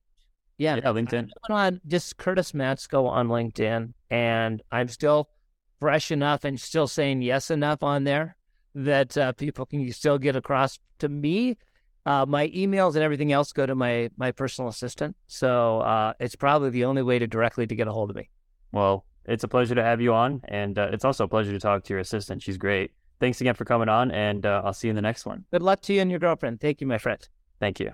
Yeah, 0.63 0.77
yeah, 0.77 0.93
LinkedIn. 0.93 1.31
On 1.51 1.81
just 1.87 2.17
Curtis 2.17 2.53
Matsko 2.53 3.09
on 3.09 3.29
LinkedIn, 3.29 3.93
and 4.11 4.63
I'm 4.71 4.89
still 4.89 5.29
fresh 5.81 6.13
enough 6.13 6.45
and 6.45 6.61
still 6.61 6.87
saying 6.87 7.23
yes 7.23 7.51
enough 7.51 7.83
on 7.83 8.05
there 8.05 8.37
that 8.75 9.19
uh, 9.19 9.33
people 9.33 9.67
can 9.67 9.91
still 9.93 10.19
get 10.19 10.37
across 10.37 10.79
to 11.01 11.09
me. 11.09 11.59
Uh, 12.07 12.25
my 12.27 12.49
emails 12.49 12.95
and 12.95 13.03
everything 13.03 13.33
else 13.33 13.53
go 13.53 13.67
to 13.67 13.75
my 13.75 14.09
my 14.17 14.31
personal 14.31 14.69
assistant, 14.69 15.17
so 15.27 15.81
uh, 15.81 16.13
it's 16.21 16.37
probably 16.37 16.71
the 16.71 16.85
only 16.85 17.03
way 17.03 17.19
to 17.19 17.27
directly 17.27 17.67
to 17.67 17.75
get 17.75 17.89
a 17.89 17.93
hold 17.93 18.11
of 18.11 18.17
me. 18.17 18.31
Well, 18.71 19.05
it's 19.25 19.45
a 19.45 19.49
pleasure 19.49 19.75
to 19.75 19.83
have 19.83 20.01
you 20.01 20.15
on, 20.15 20.43
and 20.45 20.79
uh, 20.79 20.91
it's 20.93 21.05
also 21.05 21.25
a 21.25 21.29
pleasure 21.29 21.53
to 21.53 21.59
talk 21.59 21.83
to 21.85 21.93
your 21.93 22.01
assistant. 22.01 22.43
She's 22.43 22.57
great 22.57 22.93
thanks 23.23 23.41
again 23.41 23.55
for 23.55 23.65
coming 23.65 23.89
on, 23.89 24.11
and 24.11 24.45
uh, 24.45 24.63
I'll 24.65 24.73
see 24.73 24.89
you 24.89 24.91
in 24.91 24.97
the 24.97 25.03
next 25.03 25.27
one. 25.27 25.45
Good 25.53 25.63
luck 25.63 25.81
to 25.83 25.93
you 25.95 26.01
and 26.01 26.11
your 26.11 26.21
girlfriend. 26.21 26.61
Thank 26.61 26.81
you, 26.81 26.89
my 26.89 26.99
friend. 26.99 27.21
Thank 27.61 27.79
you. 27.79 27.93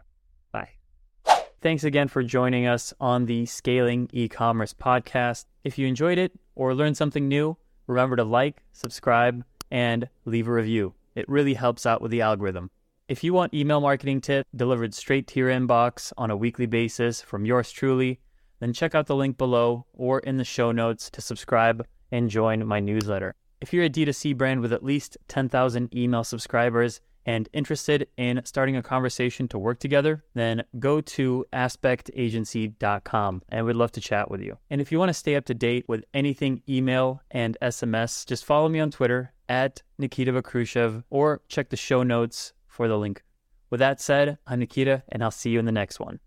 Thanks 1.61 1.83
again 1.83 2.07
for 2.07 2.23
joining 2.23 2.69
us 2.69 2.95
on 3.01 3.27
the 3.27 3.45
Scaling 3.45 4.09
E-commerce 4.13 4.73
podcast. 4.73 5.47
If 5.65 5.77
you 5.77 5.89
enjoyed 5.89 6.17
it 6.17 6.31
or 6.55 6.73
learned 6.73 6.97
something 6.97 7.27
new, 7.27 7.57
remember 7.89 8.15
to 8.15 8.23
like, 8.23 8.63
subscribe, 8.73 9.45
and 9.69 10.09
leave 10.25 10.47
a 10.47 10.53
review. 10.53 10.95
It 11.17 11.29
really 11.29 11.55
helps 11.55 11.85
out 11.85 12.01
with 12.01 12.13
the 12.13 12.21
algorithm. 12.21 12.71
If 13.09 13.25
you 13.25 13.35
want 13.35 13.55
email 13.55 13.81
marketing 13.81 14.21
tip 14.21 14.47
delivered 14.55 14.95
straight 14.95 15.27
to 15.29 15.41
your 15.41 15.51
inbox 15.51 16.13
on 16.17 16.31
a 16.31 16.37
weekly 16.37 16.67
basis 16.67 17.23
from 17.23 17.45
yours 17.45 17.73
truly, 17.73 18.21
then 18.61 18.73
check 18.73 18.95
out 18.95 19.09
the 19.09 19.17
link 19.17 19.37
below 19.37 19.85
or 19.93 20.21
in 20.21 20.37
the 20.37 20.45
show 20.45 20.71
notes 20.71 21.11
to 21.11 21.21
subscribe 21.21 21.85
and 22.13 22.31
join 22.31 22.65
my 22.69 22.79
newsletter. 22.79 23.35
If 23.61 23.73
you're 23.73 23.83
a 23.83 23.91
D2C 23.91 24.37
brand 24.37 24.61
with 24.61 24.73
at 24.73 24.85
least 24.85 25.19
10,000 25.27 25.93
email 25.93 26.23
subscribers 26.23 27.01
and 27.29 27.47
interested 27.53 28.09
in 28.17 28.41
starting 28.47 28.75
a 28.75 28.83
conversation 28.83 29.47
to 29.49 29.59
work 29.59 29.79
together, 29.79 30.25
then 30.33 30.65
go 30.79 30.99
to 31.03 31.45
aspektagency.com 31.53 33.43
and 33.51 33.67
we'd 33.67 33.77
love 33.77 33.93
to 33.93 34.01
chat 34.01 34.31
with 34.31 34.41
you. 34.41 34.57
And 34.71 34.81
if 34.81 34.91
you 34.91 34.99
want 34.99 35.11
to 35.11 35.15
stay 35.15 35.37
up 35.37 35.45
to 35.45 35.55
date 35.55 35.85
with 35.87 36.07
anything 36.15 36.63
email 36.67 37.21
and 37.31 37.59
SMS, 37.61 38.25
just 38.25 38.47
follow 38.47 38.71
me 38.71 38.81
on 38.81 38.91
Twitter 38.91 39.35
at 39.47 39.83
Nikita 39.99 40.33
Vakhrushev 40.33 41.05
or 41.11 41.43
check 41.49 41.69
the 41.69 41.77
show 41.77 42.03
notes 42.03 42.55
for 42.67 42.89
the 42.89 42.97
link. 42.97 43.23
With 43.69 43.81
that 43.81 44.01
said, 44.01 44.39
I'm 44.47 44.61
Nikita 44.61 45.03
and 45.11 45.23
I'll 45.23 45.31
see 45.31 45.51
you 45.51 45.59
in 45.59 45.67
the 45.67 45.71
next 45.73 46.01
one. 46.01 46.21